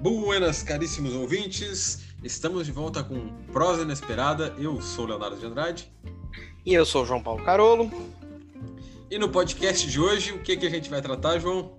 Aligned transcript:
Buenas, 0.00 0.62
caríssimos 0.62 1.12
ouvintes. 1.12 2.04
Estamos 2.22 2.66
de 2.66 2.70
volta 2.70 3.02
com 3.02 3.32
Prosa 3.52 3.82
Inesperada. 3.82 4.54
Eu 4.56 4.80
sou 4.80 5.06
Leonardo 5.06 5.36
de 5.36 5.44
Andrade. 5.44 5.92
E 6.64 6.72
eu 6.72 6.86
sou 6.86 7.02
o 7.02 7.06
João 7.06 7.20
Paulo 7.20 7.42
Carolo. 7.44 7.90
E 9.10 9.18
no 9.18 9.28
podcast 9.28 9.88
de 9.90 9.98
hoje, 9.98 10.30
o 10.30 10.38
que, 10.38 10.56
que 10.56 10.64
a 10.64 10.70
gente 10.70 10.88
vai 10.88 11.02
tratar, 11.02 11.40
João? 11.40 11.72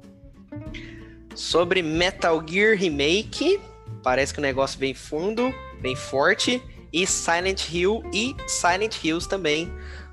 Sobre 1.33 1.81
Metal 1.81 2.43
Gear 2.45 2.75
Remake. 2.75 3.57
Parece 4.03 4.33
que 4.33 4.39
o 4.39 4.43
negócio 4.43 4.77
vem 4.77 4.93
fundo, 4.93 5.53
bem 5.81 5.95
forte. 5.95 6.61
E 6.91 7.07
Silent 7.07 7.69
Hill 7.71 8.03
e 8.13 8.35
Silent 8.49 9.01
Hills 9.01 9.29
também. 9.29 9.71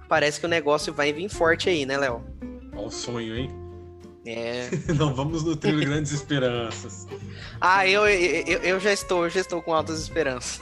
Parece 0.09 0.39
que 0.39 0.47
o 0.47 0.49
negócio 0.49 0.95
vai 0.95 1.13
vir 1.13 1.29
forte 1.29 1.69
aí, 1.69 1.85
né, 1.85 1.99
Léo? 1.99 2.25
Olha 2.73 2.87
o 2.87 2.91
sonho, 2.91 3.37
hein? 3.37 3.66
É. 4.27 4.69
Não 4.95 5.15
vamos 5.15 5.45
nutrir 5.45 5.79
grandes 5.79 6.13
esperanças. 6.13 7.07
Ah, 7.61 7.87
eu, 7.87 8.07
eu, 8.09 8.59
eu 8.59 8.81
já 8.81 8.93
estou, 8.93 9.25
eu 9.25 9.31
já 9.31 9.41
estou 9.41 9.63
com 9.63 9.73
altas 9.73 10.01
esperanças. 10.01 10.61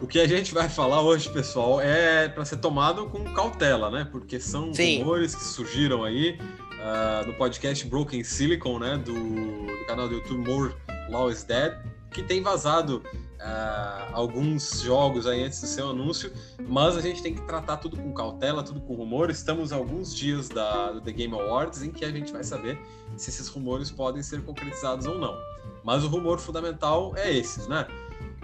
O 0.00 0.06
que 0.06 0.20
a 0.20 0.26
gente 0.26 0.52
vai 0.52 0.68
falar 0.68 1.00
hoje, 1.00 1.28
pessoal, 1.30 1.80
é 1.80 2.28
para 2.28 2.44
ser 2.44 2.56
tomado 2.56 3.06
com 3.06 3.22
cautela, 3.32 3.90
né? 3.90 4.06
Porque 4.10 4.40
são 4.40 4.74
Sim. 4.74 4.98
rumores 4.98 5.34
que 5.34 5.44
surgiram 5.44 6.02
aí 6.02 6.38
uh, 6.72 7.26
no 7.26 7.34
podcast 7.34 7.86
Broken 7.86 8.24
Silicon, 8.24 8.80
né? 8.80 8.98
Do, 8.98 9.12
do 9.14 9.86
canal 9.86 10.08
do 10.08 10.16
YouTube 10.16 10.46
More 10.46 10.74
Law 11.08 11.30
is 11.30 11.44
Dead, 11.44 11.78
que 12.10 12.22
tem 12.22 12.42
vazado 12.42 13.02
alguns 14.12 14.82
jogos 14.82 15.26
aí 15.26 15.42
antes 15.42 15.60
do 15.60 15.66
seu 15.66 15.90
anúncio, 15.90 16.32
mas 16.60 16.96
a 16.96 17.00
gente 17.00 17.22
tem 17.22 17.34
que 17.34 17.42
tratar 17.42 17.78
tudo 17.78 17.96
com 17.96 18.12
cautela, 18.12 18.62
tudo 18.62 18.80
com 18.80 18.94
rumor. 18.94 19.30
Estamos 19.30 19.72
alguns 19.72 20.14
dias 20.14 20.48
da, 20.48 20.92
do 20.92 21.00
The 21.00 21.12
Game 21.12 21.34
Awards 21.34 21.82
em 21.82 21.90
que 21.90 22.04
a 22.04 22.10
gente 22.10 22.32
vai 22.32 22.44
saber 22.44 22.78
se 23.16 23.30
esses 23.30 23.48
rumores 23.48 23.90
podem 23.90 24.22
ser 24.22 24.42
concretizados 24.42 25.06
ou 25.06 25.18
não. 25.18 25.36
Mas 25.82 26.04
o 26.04 26.08
rumor 26.08 26.38
fundamental 26.38 27.14
é 27.16 27.32
esses, 27.32 27.66
né? 27.66 27.86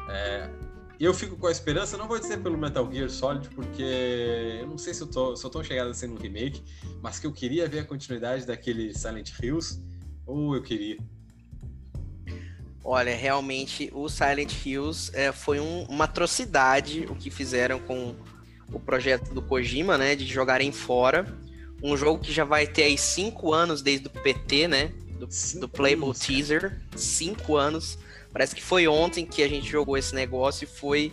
É, 0.08 0.50
eu 0.98 1.14
fico 1.14 1.36
com 1.36 1.46
a 1.46 1.52
esperança, 1.52 1.96
não 1.96 2.08
vou 2.08 2.18
dizer 2.18 2.38
pelo 2.38 2.58
Metal 2.58 2.90
Gear 2.90 3.08
Solid, 3.08 3.48
porque 3.50 4.58
eu 4.60 4.66
não 4.66 4.76
sei 4.76 4.92
se 4.92 5.02
eu 5.02 5.06
tô, 5.06 5.34
tô 5.34 5.62
chegado 5.62 5.90
a 5.90 5.94
ser 5.94 6.10
um 6.10 6.16
remake, 6.16 6.62
mas 7.00 7.20
que 7.20 7.26
eu 7.26 7.32
queria 7.32 7.68
ver 7.68 7.80
a 7.80 7.84
continuidade 7.84 8.44
daquele 8.44 8.92
Silent 8.92 9.30
Hills, 9.40 9.80
ou 10.26 10.56
eu 10.56 10.62
queria. 10.62 10.98
Olha, 12.90 13.14
realmente 13.14 13.90
o 13.92 14.08
Silent 14.08 14.64
Hills 14.64 15.10
é, 15.12 15.30
foi 15.30 15.60
um, 15.60 15.82
uma 15.90 16.04
atrocidade 16.04 17.06
o 17.10 17.14
que 17.14 17.30
fizeram 17.30 17.78
com 17.78 18.14
o 18.72 18.80
projeto 18.80 19.34
do 19.34 19.42
Kojima, 19.42 19.98
né? 19.98 20.16
De 20.16 20.24
jogarem 20.24 20.72
fora. 20.72 21.26
Um 21.82 21.98
jogo 21.98 22.22
que 22.22 22.32
já 22.32 22.46
vai 22.46 22.66
ter 22.66 22.84
aí 22.84 22.96
cinco 22.96 23.52
anos 23.52 23.82
desde 23.82 24.06
o 24.06 24.10
PT, 24.10 24.68
né? 24.68 24.90
Do, 25.18 25.28
do 25.60 25.68
Playable 25.68 26.06
anos, 26.06 26.18
Teaser. 26.20 26.80
Cinco 26.96 27.56
anos. 27.56 27.98
Parece 28.32 28.54
que 28.54 28.62
foi 28.62 28.88
ontem 28.88 29.26
que 29.26 29.42
a 29.42 29.48
gente 29.48 29.68
jogou 29.68 29.98
esse 29.98 30.14
negócio 30.14 30.64
e 30.64 30.66
foi, 30.66 31.12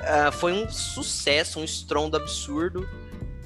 uh, 0.00 0.32
foi 0.32 0.54
um 0.54 0.70
sucesso, 0.70 1.60
um 1.60 1.64
estrondo 1.64 2.16
absurdo. 2.16 2.88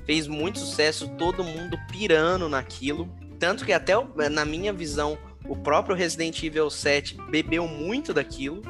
Fez 0.06 0.28
muito 0.28 0.60
sucesso, 0.60 1.08
todo 1.18 1.42
mundo 1.42 1.76
pirando 1.90 2.48
naquilo. 2.48 3.12
Tanto 3.36 3.64
que 3.64 3.72
até 3.72 3.94
na 4.30 4.44
minha 4.44 4.72
visão 4.72 5.18
o 5.48 5.56
próprio 5.56 5.96
Resident 5.96 6.42
Evil 6.42 6.70
7 6.70 7.16
bebeu 7.30 7.66
muito 7.66 8.12
daquilo. 8.12 8.62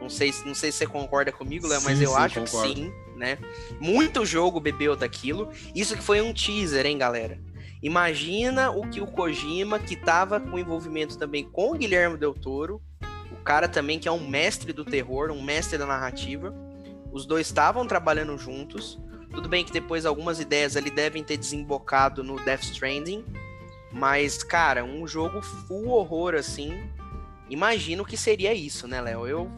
Não 0.00 0.10
sei, 0.10 0.34
não 0.44 0.54
sei 0.54 0.72
se 0.72 0.78
você 0.78 0.86
concorda 0.86 1.30
comigo, 1.30 1.66
Léo, 1.68 1.80
mas 1.82 2.00
eu 2.00 2.10
sim, 2.10 2.16
acho 2.16 2.40
concordo. 2.40 2.74
que 2.74 2.80
sim, 2.80 2.92
né? 3.16 3.38
Muito 3.80 4.26
jogo 4.26 4.58
bebeu 4.58 4.96
daquilo. 4.96 5.50
Isso 5.74 5.96
que 5.96 6.02
foi 6.02 6.20
um 6.20 6.32
teaser, 6.32 6.84
hein, 6.84 6.98
galera? 6.98 7.38
Imagina 7.80 8.70
o 8.70 8.88
que 8.88 9.00
o 9.00 9.06
Kojima, 9.06 9.78
que 9.78 9.96
tava 9.96 10.40
com 10.40 10.58
envolvimento 10.58 11.16
também 11.16 11.44
com 11.44 11.72
o 11.72 11.78
Guilherme 11.78 12.16
Del 12.16 12.34
Toro, 12.34 12.82
o 13.30 13.36
cara 13.44 13.68
também 13.68 13.98
que 13.98 14.08
é 14.08 14.12
um 14.12 14.28
mestre 14.28 14.72
do 14.72 14.84
terror, 14.84 15.30
um 15.30 15.42
mestre 15.42 15.78
da 15.78 15.86
narrativa. 15.86 16.54
Os 17.12 17.26
dois 17.26 17.46
estavam 17.46 17.86
trabalhando 17.86 18.36
juntos. 18.38 19.00
Tudo 19.32 19.48
bem 19.48 19.64
que 19.64 19.72
depois 19.72 20.06
algumas 20.06 20.38
ideias 20.40 20.76
ali 20.76 20.90
devem 20.90 21.24
ter 21.24 21.36
desembocado 21.36 22.22
no 22.22 22.36
Death 22.44 22.64
Stranding, 22.64 23.24
mas, 23.92 24.42
cara, 24.42 24.84
um 24.84 25.06
jogo 25.06 25.42
full 25.42 25.88
horror, 25.88 26.34
assim. 26.34 26.72
Imagino 27.50 28.04
que 28.04 28.16
seria 28.16 28.54
isso, 28.54 28.88
né, 28.88 29.00
Léo? 29.00 29.26
Eu. 29.26 29.50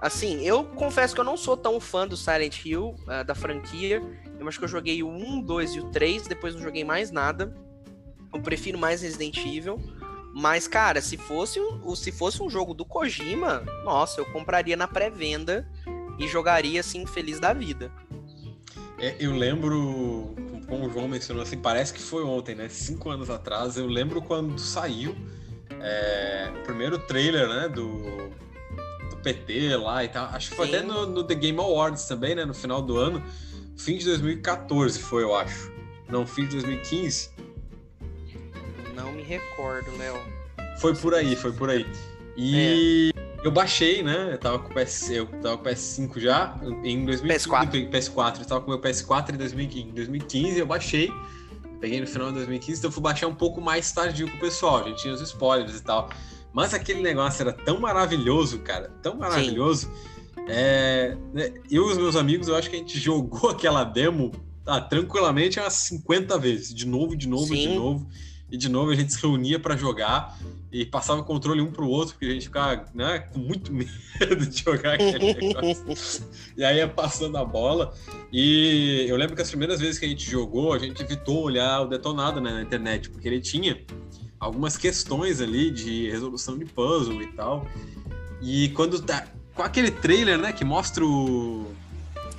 Assim, 0.00 0.44
eu 0.44 0.64
confesso 0.64 1.14
que 1.14 1.20
eu 1.20 1.24
não 1.24 1.36
sou 1.36 1.56
tão 1.56 1.80
fã 1.80 2.06
do 2.06 2.16
Silent 2.16 2.64
Hill, 2.64 2.94
uh, 3.02 3.24
da 3.24 3.34
franquia. 3.34 4.02
Eu 4.38 4.46
acho 4.46 4.58
que 4.58 4.64
eu 4.64 4.68
joguei 4.68 5.02
o 5.02 5.08
1, 5.08 5.40
2 5.40 5.74
e 5.74 5.80
o 5.80 5.90
3, 5.90 6.26
depois 6.26 6.54
não 6.54 6.62
joguei 6.62 6.84
mais 6.84 7.10
nada. 7.10 7.56
Eu 8.32 8.40
prefiro 8.40 8.78
mais 8.78 9.02
Resident 9.02 9.38
Evil. 9.38 9.80
Mas, 10.34 10.68
cara, 10.68 11.00
se 11.00 11.16
fosse, 11.16 11.60
um, 11.60 11.94
se 11.94 12.12
fosse 12.12 12.42
um 12.42 12.50
jogo 12.50 12.74
do 12.74 12.84
Kojima, 12.84 13.64
nossa, 13.84 14.20
eu 14.20 14.26
compraria 14.26 14.76
na 14.76 14.88
pré-venda 14.88 15.66
e 16.18 16.26
jogaria 16.26 16.80
assim, 16.80 17.06
feliz 17.06 17.38
da 17.38 17.52
vida. 17.52 17.90
É, 18.98 19.16
eu 19.18 19.32
lembro, 19.32 20.34
como 20.68 20.86
o 20.86 20.90
João 20.90 21.08
mencionou, 21.08 21.42
assim, 21.42 21.58
parece 21.58 21.92
que 21.92 22.00
foi 22.00 22.24
ontem, 22.24 22.54
né? 22.54 22.68
Cinco 22.68 23.10
anos 23.10 23.30
atrás. 23.30 23.76
Eu 23.76 23.86
lembro 23.86 24.22
quando 24.22 24.58
saiu 24.58 25.14
é, 25.80 26.52
o 26.56 26.62
primeiro 26.64 26.98
trailer, 26.98 27.48
né? 27.48 27.68
Do, 27.68 28.30
do 29.10 29.16
PT 29.22 29.76
lá 29.76 30.04
e 30.04 30.08
tal. 30.08 30.26
Acho 30.26 30.50
que 30.50 30.56
foi 30.56 30.68
Sim. 30.68 30.76
até 30.76 30.86
no, 30.86 31.06
no, 31.06 31.24
The 31.24 31.34
Game 31.34 31.58
Awards 31.58 32.04
também, 32.06 32.34
né? 32.34 32.44
No 32.44 32.54
final 32.54 32.82
do 32.82 32.96
ano. 32.96 33.22
Fim 33.76 33.98
de 33.98 34.04
2014 34.04 35.00
foi, 35.00 35.22
eu 35.22 35.34
acho. 35.34 35.72
Não, 36.08 36.26
fim 36.26 36.44
de 36.44 36.52
2015. 36.52 37.30
Não 38.94 39.12
me 39.12 39.22
recordo, 39.22 39.96
Léo. 39.96 40.20
Foi 40.78 40.94
por 40.94 41.14
aí, 41.14 41.36
foi 41.36 41.52
por 41.52 41.70
aí. 41.70 41.86
E. 42.36 43.10
É. 43.16 43.23
Eu 43.44 43.50
baixei, 43.50 44.02
né? 44.02 44.30
Eu 44.32 44.38
tava 44.38 44.58
com 44.58 44.70
o 44.70 44.74
PS, 44.74 45.10
eu 45.10 45.26
tava 45.26 45.58
com 45.58 45.64
o 45.64 45.66
PS5 45.66 46.18
já 46.18 46.58
em 46.82 47.04
2015, 47.04 47.48
PS4. 47.50 47.90
PS4, 47.90 48.38
eu 48.38 48.46
tava 48.46 48.60
com 48.62 48.68
o 48.68 48.70
meu 48.70 48.80
PS4 48.80 49.34
em 49.34 49.92
2015, 49.92 50.58
eu 50.58 50.66
baixei. 50.66 51.12
Peguei 51.78 52.00
no 52.00 52.06
final 52.06 52.28
de 52.28 52.36
2015, 52.36 52.78
então 52.78 52.88
eu 52.88 52.92
fui 52.92 53.02
baixar 53.02 53.26
um 53.26 53.34
pouco 53.34 53.60
mais 53.60 53.92
tardio 53.92 54.30
com 54.30 54.38
o 54.38 54.40
pessoal, 54.40 54.78
a 54.78 54.88
gente 54.88 55.02
tinha 55.02 55.12
os 55.12 55.20
spoilers 55.20 55.78
e 55.78 55.82
tal. 55.82 56.08
Mas 56.54 56.72
aquele 56.72 57.02
negócio 57.02 57.42
era 57.42 57.52
tão 57.52 57.78
maravilhoso, 57.78 58.60
cara, 58.60 58.90
tão 59.02 59.14
maravilhoso. 59.16 59.92
É, 60.48 61.14
né, 61.34 61.52
eu 61.70 61.88
e 61.90 61.92
os 61.92 61.98
meus 61.98 62.16
amigos, 62.16 62.48
eu 62.48 62.56
acho 62.56 62.70
que 62.70 62.76
a 62.76 62.78
gente 62.78 62.96
jogou 63.00 63.50
aquela 63.50 63.84
demo 63.84 64.32
tá, 64.64 64.80
tranquilamente 64.80 65.60
umas 65.60 65.74
50 65.74 66.38
vezes, 66.38 66.74
de 66.74 66.86
novo, 66.86 67.14
de 67.14 67.28
novo, 67.28 67.48
Sim. 67.48 67.68
de 67.68 67.74
novo. 67.74 68.08
E 68.50 68.56
de 68.56 68.68
novo 68.68 68.90
a 68.90 68.94
gente 68.94 69.12
se 69.12 69.20
reunia 69.20 69.58
para 69.58 69.76
jogar 69.76 70.38
e 70.70 70.84
passava 70.84 71.20
o 71.20 71.24
controle 71.24 71.60
um 71.60 71.70
pro 71.70 71.88
outro, 71.88 72.14
porque 72.14 72.26
a 72.26 72.30
gente 72.30 72.46
ficava 72.46 72.84
né, 72.94 73.20
com 73.32 73.38
muito 73.38 73.72
medo 73.72 74.46
de 74.46 74.62
jogar 74.62 74.94
aquele 74.94 75.34
negócio. 75.34 76.26
e 76.56 76.64
aí 76.64 76.78
ia 76.78 76.88
passando 76.88 77.36
a 77.38 77.44
bola. 77.44 77.94
E 78.32 79.06
eu 79.08 79.16
lembro 79.16 79.34
que 79.34 79.42
as 79.42 79.48
primeiras 79.48 79.80
vezes 79.80 79.98
que 79.98 80.04
a 80.04 80.08
gente 80.08 80.28
jogou, 80.28 80.72
a 80.72 80.78
gente 80.78 81.02
evitou 81.02 81.42
olhar 81.42 81.82
o 81.82 81.86
detonado 81.86 82.40
né, 82.40 82.52
na 82.52 82.62
internet, 82.62 83.08
porque 83.08 83.26
ele 83.28 83.40
tinha 83.40 83.80
algumas 84.38 84.76
questões 84.76 85.40
ali 85.40 85.70
de 85.70 86.10
resolução 86.10 86.58
de 86.58 86.64
puzzle 86.64 87.22
e 87.22 87.28
tal. 87.28 87.66
E 88.42 88.68
quando 88.70 89.00
tá 89.00 89.26
com 89.54 89.62
aquele 89.62 89.90
trailer, 89.90 90.38
né, 90.38 90.52
que 90.52 90.64
mostra 90.64 91.04
o 91.04 91.72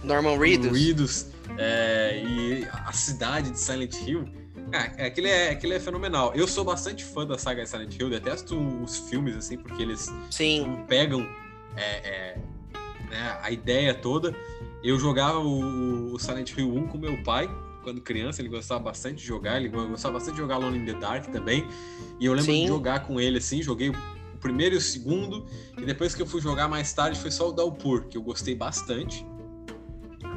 Norman 0.04 0.38
Reedus, 0.38 0.78
Reedus 0.78 1.28
é, 1.58 2.22
e 2.24 2.68
a 2.70 2.92
cidade 2.92 3.50
de 3.50 3.60
Silent 3.60 3.96
Hill, 4.06 4.26
ah, 4.74 5.06
aquele 5.06 5.30
é, 5.30 5.50
aquele 5.52 5.74
é 5.76 5.80
fenomenal. 5.80 6.34
Eu 6.36 6.48
sou 6.48 6.64
bastante 6.64 7.04
fã 7.04 7.26
da 7.26 7.38
saga 7.38 7.66
Silent 7.66 7.96
Hill, 8.00 8.10
detesto 8.10 8.58
os 8.58 8.98
filmes, 9.10 9.36
assim, 9.36 9.58
porque 9.58 9.82
eles 9.82 10.12
Sim. 10.30 10.84
pegam 10.88 11.28
é, 11.76 11.84
é, 11.84 12.38
né, 13.10 13.40
a 13.42 13.52
ideia 13.52 13.94
toda. 13.94 14.36
Eu 14.84 15.00
jogava 15.00 15.40
o, 15.40 16.14
o, 16.14 16.20
Silent 16.20 16.56
Hill 16.58 16.74
1 16.74 16.88
com 16.88 16.98
meu 16.98 17.22
pai, 17.24 17.50
quando 17.84 18.02
criança, 18.02 18.42
ele 18.42 18.50
gostava 18.50 18.84
bastante 18.84 19.18
de 19.18 19.26
jogar, 19.26 19.58
ele 19.58 19.70
gostava 19.70 20.16
bastante 20.16 20.36
de 20.36 20.42
jogar 20.42 20.56
Alone 20.56 20.80
in 20.80 20.86
the 20.86 20.94
Dark 20.94 21.26
também. 21.28 21.68
E 22.20 22.26
eu 22.26 22.34
lembro 22.34 22.52
Sim. 22.52 22.62
de 22.62 22.68
jogar 22.68 23.06
com 23.06 23.20
ele, 23.20 23.38
assim, 23.38 23.62
joguei 23.62 23.90
o 23.90 23.96
primeiro 24.40 24.76
e 24.76 24.78
o 24.78 24.82
segundo, 24.82 25.46
e 25.78 25.86
depois 25.86 26.14
que 26.14 26.22
eu 26.22 26.26
fui 26.26 26.42
jogar 26.42 26.68
mais 26.68 26.92
tarde 26.94 27.20
foi 27.20 27.32
só 27.32 27.50
o 27.50 27.52
Dalpur, 27.52 28.08
que 28.08 28.18
eu 28.18 28.22
gostei 28.22 28.54
bastante 28.56 29.26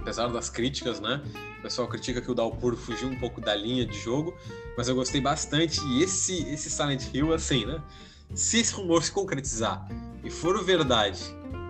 apesar 0.01 0.29
das 0.29 0.49
críticas, 0.49 1.01
né? 1.01 1.23
O 1.59 1.63
pessoal 1.63 1.89
critica 1.89 2.21
que 2.21 2.31
o 2.31 2.35
Dalpur 2.35 2.77
fugiu 2.77 3.09
um 3.09 3.19
pouco 3.19 3.41
da 3.41 3.55
linha 3.55 3.85
de 3.85 3.99
jogo, 3.99 4.37
mas 4.77 4.89
eu 4.89 4.95
gostei 4.95 5.21
bastante. 5.21 5.81
E 5.87 6.03
esse, 6.03 6.49
esse 6.49 6.71
Silent 6.71 7.05
Hill, 7.13 7.33
assim, 7.33 7.67
né? 7.67 7.83
Se 8.35 8.59
esse 8.59 8.75
rumor 8.75 9.03
se 9.03 9.11
concretizar 9.11 9.87
e 10.23 10.31
for 10.31 10.63
verdade, 10.63 11.23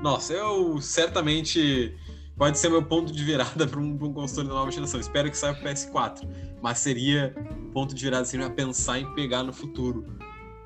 nossa, 0.02 0.32
eu 0.32 0.80
certamente 0.80 1.94
pode 2.36 2.58
ser 2.58 2.69
meu 2.69 2.82
ponto 2.82 3.12
de 3.12 3.25
virada 3.25 3.66
para 3.66 3.80
um, 3.80 3.92
um, 4.00 4.12
console 4.12 4.48
da 4.48 4.54
nova 4.54 4.70
geração. 4.70 5.00
Espero 5.00 5.30
que 5.30 5.36
saia 5.36 5.54
para 5.54 5.72
PS4, 5.72 6.28
mas 6.62 6.78
seria 6.78 7.34
ponto 7.72 7.94
de 7.94 8.04
virada 8.04 8.22
assim, 8.22 8.42
a 8.42 8.50
pensar 8.50 8.98
em 8.98 9.14
pegar 9.14 9.42
no 9.42 9.52
futuro, 9.52 10.06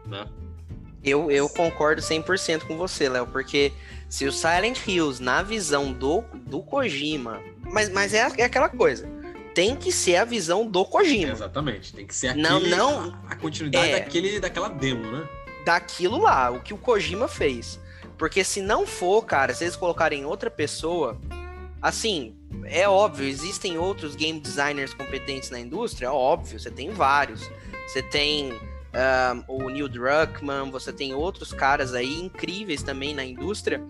né? 0.06 0.26
Eu, 1.04 1.30
eu 1.30 1.48
concordo 1.48 2.00
100% 2.00 2.62
com 2.66 2.76
você, 2.76 3.08
Léo, 3.08 3.26
porque 3.26 3.72
se 4.08 4.26
o 4.26 4.32
Silent 4.32 4.78
Hills, 4.86 5.22
na 5.22 5.42
visão 5.42 5.92
do, 5.92 6.22
do 6.34 6.62
Kojima, 6.62 7.42
mas, 7.62 7.88
mas 7.88 8.14
é, 8.14 8.28
é 8.38 8.44
aquela 8.44 8.68
coisa. 8.68 9.08
Tem 9.54 9.76
que 9.76 9.92
ser 9.92 10.16
a 10.16 10.24
visão 10.24 10.66
do 10.66 10.84
Kojima. 10.84 11.32
Exatamente. 11.32 11.92
Tem 11.92 12.06
que 12.06 12.14
ser 12.14 12.28
aquele, 12.28 12.42
não, 12.42 12.60
não, 12.60 13.18
a, 13.28 13.32
a 13.32 13.36
continuidade 13.36 13.88
é, 13.88 14.00
daquele, 14.00 14.40
daquela 14.40 14.68
demo, 14.68 15.10
né? 15.10 15.28
daquilo 15.64 16.18
lá, 16.18 16.50
o 16.50 16.60
que 16.60 16.74
o 16.74 16.78
Kojima 16.78 17.28
fez. 17.28 17.80
Porque 18.18 18.44
se 18.44 18.60
não 18.60 18.86
for, 18.86 19.24
cara, 19.24 19.54
se 19.54 19.64
eles 19.64 19.76
colocarem 19.76 20.24
outra 20.24 20.50
pessoa, 20.50 21.20
assim, 21.80 22.36
é 22.64 22.88
óbvio, 22.88 23.26
existem 23.26 23.78
outros 23.78 24.14
game 24.14 24.38
designers 24.38 24.94
competentes 24.94 25.50
na 25.50 25.58
indústria, 25.58 26.06
é 26.06 26.10
óbvio, 26.10 26.58
você 26.58 26.70
tem 26.70 26.90
vários. 26.90 27.50
Você 27.88 28.02
tem 28.02 28.52
o 29.48 29.70
Neil 29.70 29.88
Druckmann, 29.88 30.70
você 30.70 30.92
tem 30.92 31.14
outros 31.14 31.52
caras 31.52 31.94
aí 31.94 32.20
incríveis 32.20 32.82
também 32.82 33.14
na 33.14 33.24
indústria. 33.24 33.82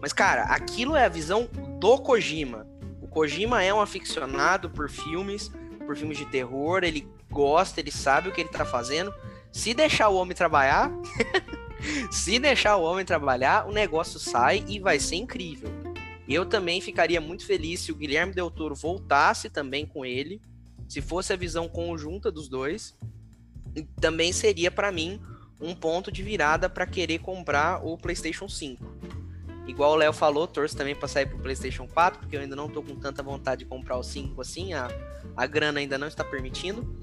Mas, 0.00 0.12
cara, 0.12 0.42
aquilo 0.44 0.94
é 0.94 1.04
a 1.04 1.08
visão 1.08 1.48
do 1.80 1.98
Kojima. 1.98 2.66
O 3.00 3.08
Kojima 3.08 3.62
é 3.62 3.72
um 3.72 3.80
aficionado 3.80 4.70
por 4.70 4.88
filmes, 4.88 5.50
por 5.84 5.96
filmes 5.96 6.18
de 6.18 6.26
terror, 6.26 6.84
ele 6.84 7.08
gosta, 7.30 7.80
ele 7.80 7.90
sabe 7.90 8.28
o 8.28 8.32
que 8.32 8.40
ele 8.40 8.50
tá 8.50 8.64
fazendo. 8.64 9.12
Se 9.50 9.72
deixar 9.72 10.08
o 10.08 10.16
homem 10.16 10.36
trabalhar, 10.36 10.90
se 12.10 12.38
deixar 12.38 12.76
o 12.76 12.82
homem 12.82 13.04
trabalhar, 13.04 13.66
o 13.66 13.72
negócio 13.72 14.18
sai 14.18 14.64
e 14.68 14.78
vai 14.78 14.98
ser 14.98 15.16
incrível. 15.16 15.70
Eu 16.28 16.44
também 16.44 16.80
ficaria 16.80 17.20
muito 17.20 17.46
feliz 17.46 17.80
se 17.80 17.92
o 17.92 17.94
Guilherme 17.94 18.34
Del 18.34 18.50
Toro 18.50 18.74
voltasse 18.74 19.48
também 19.48 19.86
com 19.86 20.04
ele, 20.04 20.40
se 20.88 21.00
fosse 21.00 21.32
a 21.32 21.36
visão 21.36 21.68
conjunta 21.68 22.30
dos 22.30 22.48
dois. 22.48 22.96
Também 24.00 24.32
seria 24.32 24.70
para 24.70 24.90
mim 24.90 25.20
um 25.60 25.74
ponto 25.74 26.12
de 26.12 26.22
virada 26.22 26.68
para 26.68 26.86
querer 26.86 27.18
comprar 27.18 27.84
o 27.84 27.96
PlayStation 27.96 28.48
5. 28.48 28.84
Igual 29.66 29.92
o 29.92 29.96
Léo 29.96 30.12
falou, 30.12 30.46
torço 30.46 30.76
também 30.76 30.94
para 30.94 31.08
sair 31.08 31.26
pro 31.26 31.38
PlayStation 31.38 31.88
4, 31.88 32.20
porque 32.20 32.36
eu 32.36 32.40
ainda 32.40 32.54
não 32.54 32.68
tô 32.68 32.82
com 32.82 32.94
tanta 32.94 33.22
vontade 33.22 33.64
de 33.64 33.64
comprar 33.64 33.96
o 33.96 34.02
5 34.02 34.40
assim, 34.40 34.72
a, 34.74 34.88
a 35.36 35.46
grana 35.46 35.80
ainda 35.80 35.98
não 35.98 36.06
está 36.06 36.22
permitindo. 36.22 36.96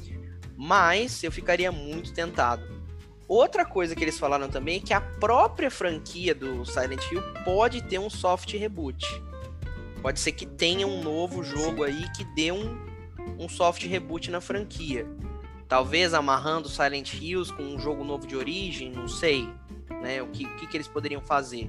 Mas 0.55 1.23
eu 1.23 1.31
ficaria 1.31 1.71
muito 1.71 2.13
tentado. 2.13 2.63
Outra 3.27 3.65
coisa 3.65 3.95
que 3.95 4.03
eles 4.03 4.19
falaram 4.19 4.47
também 4.49 4.77
é 4.77 4.79
que 4.79 4.93
a 4.93 5.01
própria 5.01 5.71
franquia 5.71 6.33
do 6.35 6.65
Silent 6.65 7.03
Hill 7.11 7.21
pode 7.43 7.81
ter 7.81 7.99
um 7.99 8.09
soft 8.09 8.53
reboot. 8.53 9.05
Pode 10.01 10.19
ser 10.19 10.33
que 10.33 10.45
tenha 10.45 10.85
um 10.85 11.01
novo 11.01 11.43
jogo 11.43 11.83
aí 11.83 12.09
que 12.11 12.23
dê 12.23 12.51
um, 12.51 12.77
um 13.39 13.49
soft 13.49 13.83
reboot 13.85 14.29
na 14.29 14.39
franquia. 14.39 15.07
Talvez 15.73 16.13
amarrando 16.13 16.69
Silent 16.69 17.15
Hills 17.15 17.51
com 17.51 17.63
um 17.63 17.79
jogo 17.79 18.03
novo 18.03 18.27
de 18.27 18.35
origem, 18.35 18.91
não 18.91 19.07
sei. 19.07 19.49
Né? 20.03 20.21
O 20.21 20.27
que, 20.27 20.45
o 20.45 20.55
que, 20.57 20.67
que 20.67 20.77
eles 20.77 20.87
poderiam 20.87 21.19
fazer. 21.19 21.67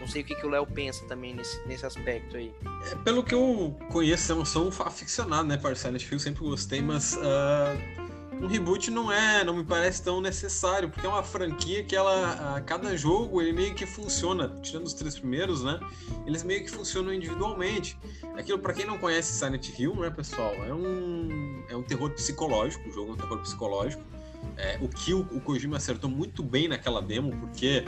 Não 0.00 0.08
sei 0.08 0.22
o 0.22 0.24
que, 0.24 0.34
que 0.34 0.46
o 0.46 0.48
Léo 0.48 0.64
pensa 0.64 1.04
também 1.04 1.34
nesse, 1.34 1.60
nesse 1.68 1.84
aspecto 1.84 2.34
aí. 2.34 2.50
É, 2.90 2.94
pelo 3.04 3.22
que 3.22 3.34
eu 3.34 3.76
conheço, 3.90 4.32
eu 4.32 4.42
sou 4.46 4.64
um 4.64 4.82
aficionado, 4.86 5.46
né, 5.46 5.58
para 5.58 5.74
Silent 5.74 6.10
Hill, 6.10 6.18
sempre 6.18 6.42
gostei, 6.42 6.80
mas 6.80 7.14
uh, 7.14 8.01
um 8.42 8.48
reboot 8.48 8.90
não 8.90 9.10
é, 9.10 9.44
não 9.44 9.54
me 9.54 9.62
parece 9.62 10.02
tão 10.02 10.20
necessário, 10.20 10.90
porque 10.90 11.06
é 11.06 11.08
uma 11.08 11.22
franquia 11.22 11.84
que 11.84 11.94
ela, 11.94 12.56
a 12.56 12.60
cada 12.60 12.96
jogo, 12.96 13.40
ele 13.40 13.52
meio 13.52 13.72
que 13.72 13.86
funciona, 13.86 14.48
tirando 14.60 14.84
os 14.84 14.94
três 14.94 15.16
primeiros, 15.16 15.62
né? 15.62 15.78
Eles 16.26 16.42
meio 16.42 16.64
que 16.64 16.70
funcionam 16.70 17.14
individualmente. 17.14 17.96
Aquilo, 18.36 18.58
para 18.58 18.74
quem 18.74 18.84
não 18.84 18.98
conhece 18.98 19.32
Silent 19.32 19.78
Hill, 19.78 19.94
né, 19.94 20.10
pessoal, 20.10 20.52
é 20.64 20.74
um, 20.74 21.64
é 21.68 21.76
um 21.76 21.84
terror 21.84 22.10
psicológico, 22.10 22.88
o 22.88 22.92
jogo 22.92 23.12
é 23.12 23.14
um 23.14 23.16
terror 23.16 23.38
psicológico. 23.38 24.02
É, 24.56 24.76
o 24.82 24.88
que 24.88 25.14
o, 25.14 25.20
o 25.20 25.40
Kojima 25.40 25.76
acertou 25.76 26.10
muito 26.10 26.42
bem 26.42 26.66
naquela 26.66 27.00
demo, 27.00 27.30
porque 27.38 27.84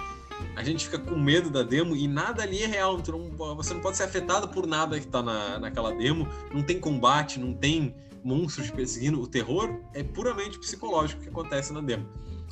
a 0.56 0.62
gente 0.62 0.84
fica 0.84 0.98
com 0.98 1.16
medo 1.16 1.50
da 1.50 1.62
demo 1.62 1.96
e 1.96 2.06
nada 2.06 2.42
ali 2.42 2.62
é 2.62 2.66
real. 2.66 3.00
Não, 3.06 3.56
você 3.56 3.74
não 3.74 3.80
pode 3.80 3.96
ser 3.96 4.04
afetado 4.04 4.48
por 4.48 4.66
nada 4.66 4.98
que 4.98 5.06
tá 5.06 5.22
na, 5.22 5.58
naquela 5.58 5.92
demo. 5.92 6.28
Não 6.52 6.62
tem 6.62 6.78
combate, 6.78 7.38
não 7.38 7.52
tem 7.52 7.94
monstros 8.22 8.70
perseguindo. 8.70 9.20
O 9.20 9.26
terror 9.26 9.80
é 9.92 10.02
puramente 10.02 10.58
psicológico 10.58 11.22
que 11.22 11.28
acontece 11.28 11.72
na 11.72 11.80
demo. 11.80 12.08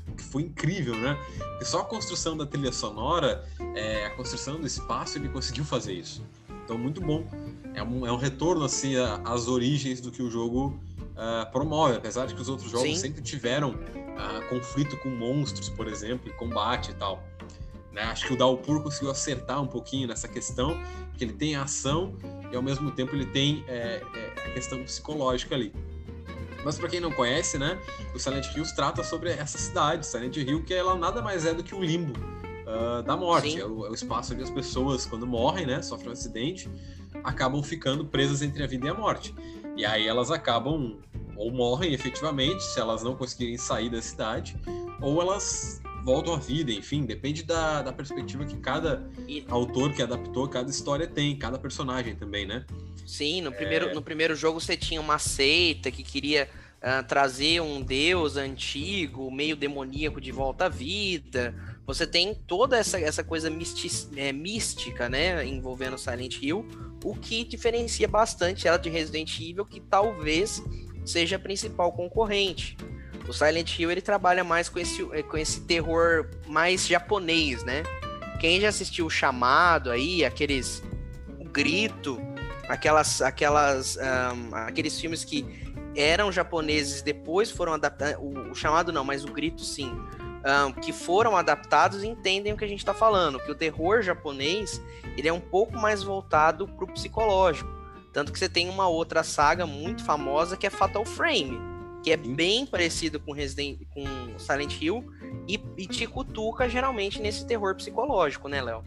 O 0.09 0.15
que 0.15 0.23
foi 0.23 0.43
incrível, 0.43 0.95
né? 0.97 1.17
Porque 1.39 1.65
só 1.65 1.81
a 1.81 1.85
construção 1.85 2.37
da 2.37 2.45
trilha 2.45 2.73
sonora, 2.73 3.49
é, 3.75 4.07
a 4.07 4.11
construção 4.11 4.61
do 4.61 4.67
espaço, 4.67 5.17
ele 5.17 5.29
conseguiu 5.29 5.65
fazer 5.65 5.95
isso. 5.95 6.23
Então, 6.65 6.77
muito 6.77 7.01
bom. 7.01 7.25
É 7.75 7.83
um, 7.83 8.07
é 8.07 8.13
um 8.13 8.17
retorno, 8.17 8.65
assim, 8.65 8.95
às 9.25 9.49
origens 9.49 10.01
do 10.01 10.11
que 10.11 10.23
o 10.23 10.31
jogo 10.31 10.79
uh, 11.13 11.51
promove. 11.51 11.97
Apesar 11.97 12.27
de 12.27 12.35
que 12.35 12.41
os 12.41 12.49
outros 12.49 12.71
jogos 12.71 12.89
Sim. 12.89 12.97
sempre 12.97 13.23
tiveram 13.23 13.71
uh, 13.71 14.49
conflito 14.49 14.97
com 14.99 15.09
monstros, 15.09 15.69
por 15.71 15.87
exemplo, 15.87 16.29
e 16.29 16.33
combate 16.35 16.91
e 16.91 16.95
tal. 16.95 17.23
Né? 17.93 18.03
Acho 18.03 18.27
que 18.27 18.33
o 18.33 18.37
Dalpur 18.37 18.83
conseguiu 18.83 19.11
acertar 19.11 19.61
um 19.61 19.67
pouquinho 19.67 20.09
nessa 20.09 20.27
questão, 20.27 20.81
que 21.17 21.25
ele 21.25 21.33
tem 21.33 21.57
ação 21.57 22.17
e 22.51 22.57
ao 22.57 22.63
mesmo 22.63 22.91
tempo 22.91 23.15
ele 23.15 23.27
tem 23.27 23.65
é, 23.69 24.03
é, 24.15 24.33
a 24.47 24.51
questão 24.53 24.83
psicológica 24.83 25.55
ali. 25.55 25.73
Mas 26.65 26.79
para 26.79 26.89
quem 26.89 27.01
não 27.01 27.11
conhece, 27.11 27.59
né, 27.59 27.79
o 28.15 28.19
Silent 28.19 28.47
Hills 28.55 28.75
trata 28.75 29.03
sobre 29.03 29.31
essa 29.31 29.59
cidade, 29.59 30.07
Silent 30.07 30.37
Hill, 30.37 30.63
que 30.63 30.73
ela 30.73 30.95
nada 30.95 31.21
mais 31.21 31.45
é 31.45 31.53
do 31.53 31.63
que 31.63 31.75
o 31.75 31.83
limbo 31.83 32.13
uh, 32.67 33.03
da 33.03 33.17
morte. 33.17 33.61
É 33.61 33.67
o, 33.67 33.85
é 33.85 33.91
o, 33.91 33.95
espaço 33.95 34.33
onde 34.33 34.43
as 34.43 34.51
pessoas, 34.51 35.05
quando 35.05 35.27
morrem, 35.27 35.67
né, 35.67 35.83
sofrem 35.83 36.11
um 36.11 36.13
acidente, 36.13 36.71
acabam 37.25 37.63
ficando 37.63 38.05
presas 38.05 38.43
entre 38.43 38.63
a 38.63 38.67
vida 38.67 38.87
e 38.87 38.91
a 38.91 38.95
morte. 38.95 39.35
E 39.77 39.85
aí 39.85 40.07
elas 40.07 40.31
acabam 40.31 40.99
ou 41.37 41.51
morrem 41.51 41.93
efetivamente, 41.93 42.63
se 42.63 42.79
elas 42.79 43.03
não 43.03 43.17
conseguirem 43.17 43.59
sair 43.59 43.91
da 43.91 44.01
cidade, 44.01 44.57
ou 45.01 45.21
elas 45.21 45.81
voltam 46.05 46.35
à 46.35 46.39
vida, 46.39 46.73
enfim, 46.73 47.05
depende 47.05 47.43
da, 47.43 47.83
da 47.83 47.93
perspectiva 47.93 48.45
que 48.45 48.57
cada 48.57 49.09
e... 49.29 49.45
autor 49.49 49.93
que 49.93 50.03
adaptou, 50.03 50.49
cada 50.49 50.69
história 50.69 51.07
tem, 51.07 51.37
cada 51.37 51.59
personagem 51.59 52.17
também, 52.17 52.47
né? 52.47 52.65
Sim, 53.07 53.41
no, 53.41 53.51
é... 53.51 53.53
primeiro, 53.53 53.95
no 53.95 54.03
primeiro 54.03 54.35
jogo 54.35 54.61
você 54.61 54.77
tinha 54.77 55.01
uma 55.01 55.19
seita 55.19 55.91
que 55.91 56.03
queria 56.03 56.49
uh, 56.79 57.07
trazer 57.07 57.61
um 57.61 57.81
deus 57.81 58.37
antigo, 58.37 59.31
meio 59.31 59.57
demoníaco 59.57 60.21
de 60.21 60.33
volta 60.33 60.67
à 60.67 60.69
vida. 60.69 61.55
Você 61.87 62.07
tem 62.07 62.35
toda 62.35 62.77
essa, 62.77 62.99
essa 63.01 63.25
coisa 63.25 63.49
é, 64.17 64.33
mística, 64.33 65.09
né, 65.09 65.45
envolvendo 65.47 65.99
Silent 65.99 66.41
Hill, 66.41 66.67
o 67.05 67.15
que 67.15 67.45
diferencia 67.45 68.07
bastante 68.07 68.69
ela 68.69 68.77
de 68.77 68.89
Resident 68.89 69.39
Evil, 69.41 69.65
que 69.65 69.81
talvez 69.81 70.63
seja 71.05 71.37
a 71.37 71.39
principal 71.39 71.93
concorrente. 71.93 72.77
O 73.29 73.33
Silent 73.33 73.79
Hill 73.79 73.91
ele 73.91 74.01
trabalha 74.01 74.43
mais 74.43 74.69
com 74.69 74.79
esse, 74.79 75.07
eh, 75.13 75.23
com 75.23 75.37
esse 75.37 75.61
terror 75.61 76.29
mais 76.47 76.87
japonês, 76.87 77.63
né? 77.65 77.83
Quem 78.41 78.61
já 78.61 78.69
assistiu 78.69 79.07
o 79.07 79.11
Chamado 79.11 79.91
aí, 79.91 80.25
aqueles 80.25 80.83
o 81.39 81.45
Grito, 81.45 82.21
aquelas 82.69 83.23
aquelas 83.23 83.97
um, 83.97 84.55
aqueles 84.55 85.01
filmes 85.01 85.25
que 85.25 85.47
eram 85.95 86.33
japoneses 86.33 87.03
depois 87.03 87.51
foram 87.51 87.75
adaptados, 87.75 88.17
o, 88.21 88.51
o, 88.51 88.55
Chamado 88.55 88.93
não, 88.93 89.05
mas 89.05 89.25
o 89.25 89.29
Grito 89.29 89.63
sim, 89.63 89.93
um, 90.67 90.73
que 90.73 90.93
foram 90.93 91.37
adaptados 91.37 92.03
entendem 92.03 92.53
o 92.53 92.57
que 92.57 92.65
a 92.65 92.69
gente 92.69 92.81
está 92.81 92.95
falando, 92.95 93.39
que 93.39 93.51
o 93.51 93.55
terror 93.55 94.03
japonês 94.03 94.83
ele 95.17 95.29
é 95.29 95.33
um 95.33 95.41
pouco 95.41 95.79
mais 95.79 96.03
voltado 96.03 96.67
para 96.67 96.85
o 96.85 96.89
psicológico, 96.89 97.71
tanto 98.13 98.33
que 98.33 98.39
você 98.39 98.49
tem 98.49 98.69
uma 98.69 98.89
outra 98.89 99.23
saga 99.23 99.65
muito 99.67 100.05
famosa 100.05 100.57
que 100.57 100.67
é 100.67 100.71
Fatal 100.71 101.05
Frame 101.05 101.72
que 102.03 102.11
é 102.11 102.17
bem 102.17 102.67
parecido 102.67 103.21
com 103.21 103.33
Resident 103.33 103.79
com 103.95 104.05
Silent 104.39 104.81
Hill 104.81 105.05
e, 105.49 105.61
e 105.77 105.87
te 105.87 106.07
cutuca 106.07 106.69
geralmente 106.69 107.21
nesse 107.21 107.47
terror 107.47 107.75
psicológico, 107.77 108.49
né, 108.49 108.61
Léo? 108.61 108.83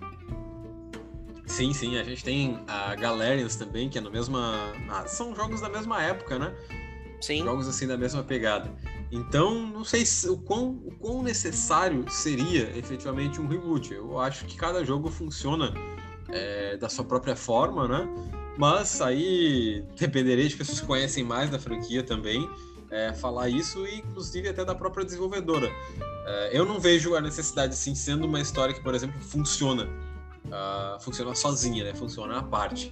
Sim, 1.45 1.73
sim, 1.73 1.97
a 1.97 2.03
gente 2.03 2.23
tem 2.23 2.59
a 2.67 2.95
Galerians 2.95 3.55
também, 3.55 3.87
que 3.87 3.97
é 3.97 4.01
no 4.01 4.11
mesma. 4.11 4.73
Ah, 4.89 5.05
são 5.07 5.35
jogos 5.35 5.61
da 5.61 5.69
mesma 5.69 6.01
época, 6.01 6.39
né? 6.39 6.53
Sim. 7.21 7.43
Jogos 7.43 7.67
assim 7.67 7.87
da 7.87 7.97
mesma 7.97 8.23
pegada. 8.23 8.71
Então, 9.11 9.65
não 9.67 9.85
sei 9.85 10.05
se, 10.05 10.27
o, 10.27 10.37
quão, 10.37 10.81
o 10.83 10.91
quão 10.99 11.23
necessário 11.23 12.03
seria 12.09 12.75
efetivamente 12.75 13.39
um 13.39 13.47
reboot. 13.47 13.93
Eu 13.93 14.19
acho 14.19 14.45
que 14.45 14.57
cada 14.57 14.83
jogo 14.83 15.09
funciona 15.09 15.71
é, 16.29 16.75
da 16.77 16.89
sua 16.89 17.05
própria 17.05 17.35
forma, 17.35 17.87
né? 17.87 18.07
Mas 18.57 18.99
aí 19.01 19.85
dependeria 19.95 20.47
de 20.47 20.55
pessoas 20.55 20.79
que 20.79 20.87
conhecem 20.87 21.23
mais 21.23 21.49
da 21.49 21.59
franquia 21.59 22.01
também 22.03 22.49
é, 22.91 23.13
falar 23.13 23.49
isso 23.49 23.85
e 23.87 23.99
inclusive 23.99 24.49
até 24.49 24.63
da 24.63 24.75
própria 24.75 25.05
desenvolvedora. 25.05 25.71
É, 26.25 26.49
eu 26.53 26.65
não 26.65 26.79
vejo 26.79 27.15
a 27.15 27.21
necessidade 27.21 27.73
assim 27.73 27.93
sendo 27.93 28.25
uma 28.25 28.39
história 28.39 28.73
que, 28.73 28.81
por 28.81 28.95
exemplo, 28.95 29.19
funciona, 29.21 29.87
uh, 30.45 30.99
funciona 31.01 31.35
sozinha, 31.35 31.83
né? 31.83 31.93
Funciona 31.93 32.39
à 32.39 32.43
parte. 32.43 32.91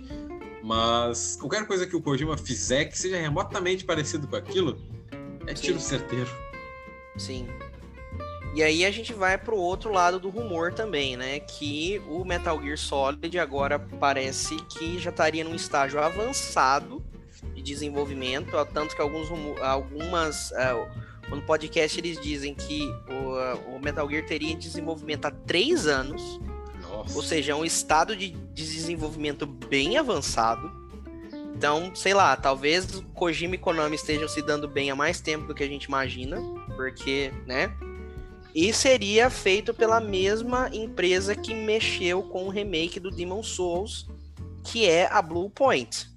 Mas 0.63 1.35
qualquer 1.35 1.67
coisa 1.67 1.85
que 1.85 1.95
o 1.95 2.01
Kojima 2.01 2.37
fizer 2.37 2.85
que 2.85 2.97
seja 2.97 3.17
remotamente 3.17 3.83
parecido 3.83 4.27
com 4.27 4.35
aquilo, 4.35 4.79
é 5.45 5.53
tiro 5.53 5.79
Sim. 5.79 5.85
certeiro. 5.85 6.29
Sim. 7.17 7.47
E 8.55 8.61
aí 8.61 8.85
a 8.85 8.91
gente 8.91 9.13
vai 9.13 9.37
pro 9.37 9.57
outro 9.57 9.91
lado 9.91 10.19
do 10.19 10.29
rumor 10.29 10.73
também, 10.73 11.17
né? 11.17 11.39
Que 11.39 12.01
o 12.07 12.23
Metal 12.23 12.61
Gear 12.61 12.77
Solid 12.77 13.37
agora 13.39 13.79
parece 13.99 14.55
que 14.65 14.99
já 14.99 15.09
estaria 15.09 15.43
num 15.43 15.55
estágio 15.55 15.99
avançado 15.99 17.02
desenvolvimento, 17.63 18.51
tanto 18.73 18.95
que 18.95 19.01
alguns 19.01 19.27
algumas 19.61 20.51
uh, 20.51 21.35
no 21.35 21.41
podcast 21.41 21.99
eles 21.99 22.19
dizem 22.21 22.53
que 22.53 22.87
o, 23.09 23.75
o, 23.75 23.79
Metal 23.79 24.07
Gear 24.09 24.25
teria 24.25 24.51
em 24.51 24.57
desenvolvimento 24.57 25.25
há 25.25 25.31
três 25.31 25.87
anos, 25.87 26.39
Nossa. 26.81 27.15
ou 27.15 27.23
seja, 27.23 27.53
é 27.53 27.55
um 27.55 27.65
estado 27.65 28.15
de, 28.15 28.29
de 28.29 28.65
desenvolvimento 28.65 29.45
bem 29.45 29.97
avançado. 29.97 30.71
Então, 31.55 31.95
sei 31.95 32.13
lá, 32.13 32.35
talvez 32.35 33.01
Kojima 33.13 33.55
e 33.55 33.57
Konami 33.57 33.95
estejam 33.95 34.27
se 34.27 34.41
dando 34.41 34.67
bem 34.67 34.91
há 34.91 34.95
mais 34.95 35.21
tempo 35.21 35.47
do 35.47 35.55
que 35.55 35.63
a 35.63 35.67
gente 35.67 35.85
imagina, 35.85 36.37
porque, 36.75 37.31
né? 37.45 37.73
E 38.53 38.71
seria 38.71 39.29
feito 39.29 39.73
pela 39.73 39.99
mesma 39.99 40.69
empresa 40.73 41.35
que 41.35 41.55
mexeu 41.55 42.21
com 42.21 42.45
o 42.45 42.49
remake 42.49 42.99
do 42.99 43.09
Demon 43.09 43.41
Souls, 43.41 44.07
que 44.63 44.85
é 44.85 45.07
a 45.11 45.21
Blue 45.21 45.49
Point. 45.49 46.12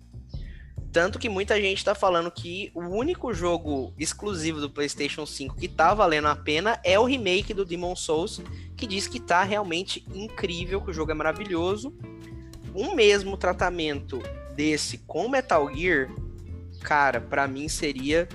Tanto 0.96 1.18
que 1.18 1.28
muita 1.28 1.60
gente 1.60 1.76
está 1.76 1.94
falando 1.94 2.30
que 2.30 2.70
o 2.74 2.80
único 2.80 3.34
jogo 3.34 3.92
exclusivo 3.98 4.62
do 4.62 4.70
PlayStation 4.70 5.26
5 5.26 5.54
que 5.54 5.68
tá 5.68 5.92
valendo 5.92 6.28
a 6.28 6.34
pena 6.34 6.80
é 6.82 6.98
o 6.98 7.04
remake 7.04 7.52
do 7.52 7.66
Demon 7.66 7.94
Souls, 7.94 8.40
que 8.74 8.86
diz 8.86 9.06
que 9.06 9.20
tá 9.20 9.42
realmente 9.42 10.02
incrível, 10.14 10.80
que 10.80 10.90
o 10.90 10.94
jogo 10.94 11.10
é 11.10 11.14
maravilhoso. 11.14 11.94
Um 12.74 12.94
mesmo 12.94 13.36
tratamento 13.36 14.22
desse 14.54 14.96
com 14.96 15.28
Metal 15.28 15.70
Gear, 15.74 16.08
cara, 16.80 17.20
para 17.20 17.46
mim 17.46 17.68
seria 17.68 18.26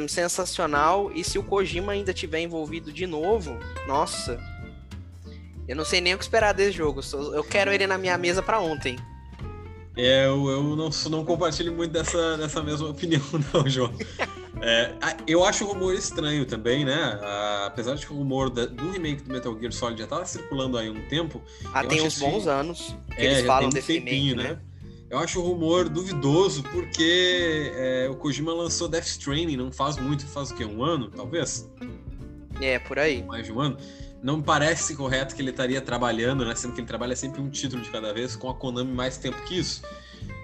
um, 0.00 0.08
sensacional. 0.08 1.12
E 1.14 1.22
se 1.22 1.38
o 1.38 1.42
Kojima 1.42 1.92
ainda 1.92 2.14
tiver 2.14 2.40
envolvido 2.40 2.90
de 2.90 3.06
novo, 3.06 3.58
nossa. 3.86 4.40
Eu 5.68 5.76
não 5.76 5.84
sei 5.84 6.00
nem 6.00 6.14
o 6.14 6.16
que 6.16 6.24
esperar 6.24 6.54
desse 6.54 6.72
jogo. 6.72 7.02
Eu 7.12 7.44
quero 7.44 7.70
ele 7.70 7.86
na 7.86 7.98
minha 7.98 8.16
mesa 8.16 8.42
para 8.42 8.58
ontem. 8.58 8.96
É, 9.96 10.26
eu, 10.26 10.48
eu 10.50 10.76
não, 10.76 10.90
não 11.10 11.24
compartilho 11.24 11.72
muito 11.72 11.90
dessa, 11.90 12.36
dessa 12.36 12.62
mesma 12.62 12.88
opinião, 12.90 13.22
não, 13.52 13.68
João. 13.68 13.92
É, 14.60 14.94
eu 15.26 15.44
acho 15.44 15.64
o 15.64 15.68
rumor 15.68 15.94
estranho 15.94 16.44
também, 16.44 16.84
né? 16.84 17.18
apesar 17.66 17.94
de 17.94 18.06
que 18.06 18.12
o 18.12 18.16
rumor 18.16 18.50
da, 18.50 18.66
do 18.66 18.90
remake 18.90 19.22
do 19.22 19.32
Metal 19.32 19.58
Gear 19.58 19.72
Solid 19.72 19.98
já 19.98 20.04
estava 20.04 20.24
circulando 20.24 20.78
aí 20.78 20.88
há 20.88 20.92
um 20.92 21.08
tempo. 21.08 21.42
Ah, 21.72 21.84
tem 21.84 22.00
uns 22.02 22.18
bons 22.18 22.46
anos 22.46 22.96
que 23.14 23.22
é, 23.22 23.32
eles 23.32 23.46
falam 23.46 23.68
desse 23.68 23.94
tempinho, 23.94 24.36
remake, 24.36 24.48
né? 24.48 24.54
né? 24.54 24.60
Eu 25.08 25.18
acho 25.18 25.40
o 25.40 25.42
rumor 25.42 25.88
duvidoso 25.88 26.62
porque 26.64 27.72
é, 27.76 28.08
o 28.10 28.16
Kojima 28.16 28.52
lançou 28.52 28.88
Death 28.88 29.06
Stranding 29.06 29.56
não 29.56 29.70
faz 29.70 29.96
muito, 29.96 30.26
faz 30.26 30.50
o 30.50 30.54
quê? 30.54 30.64
Um 30.64 30.82
ano, 30.82 31.10
talvez? 31.10 31.70
É, 32.60 32.78
por 32.78 32.98
aí. 32.98 33.22
Mais 33.22 33.46
de 33.46 33.52
um 33.52 33.60
ano. 33.60 33.76
Não 34.26 34.42
parece 34.42 34.96
correto 34.96 35.36
que 35.36 35.40
ele 35.40 35.50
estaria 35.50 35.80
trabalhando, 35.80 36.44
né? 36.44 36.52
Sendo 36.56 36.74
que 36.74 36.80
ele 36.80 36.88
trabalha 36.88 37.14
sempre 37.14 37.40
um 37.40 37.48
título 37.48 37.80
de 37.80 37.88
cada 37.90 38.12
vez 38.12 38.34
com 38.34 38.50
a 38.50 38.54
Konami 38.54 38.92
mais 38.92 39.16
tempo 39.16 39.40
que 39.44 39.56
isso. 39.56 39.82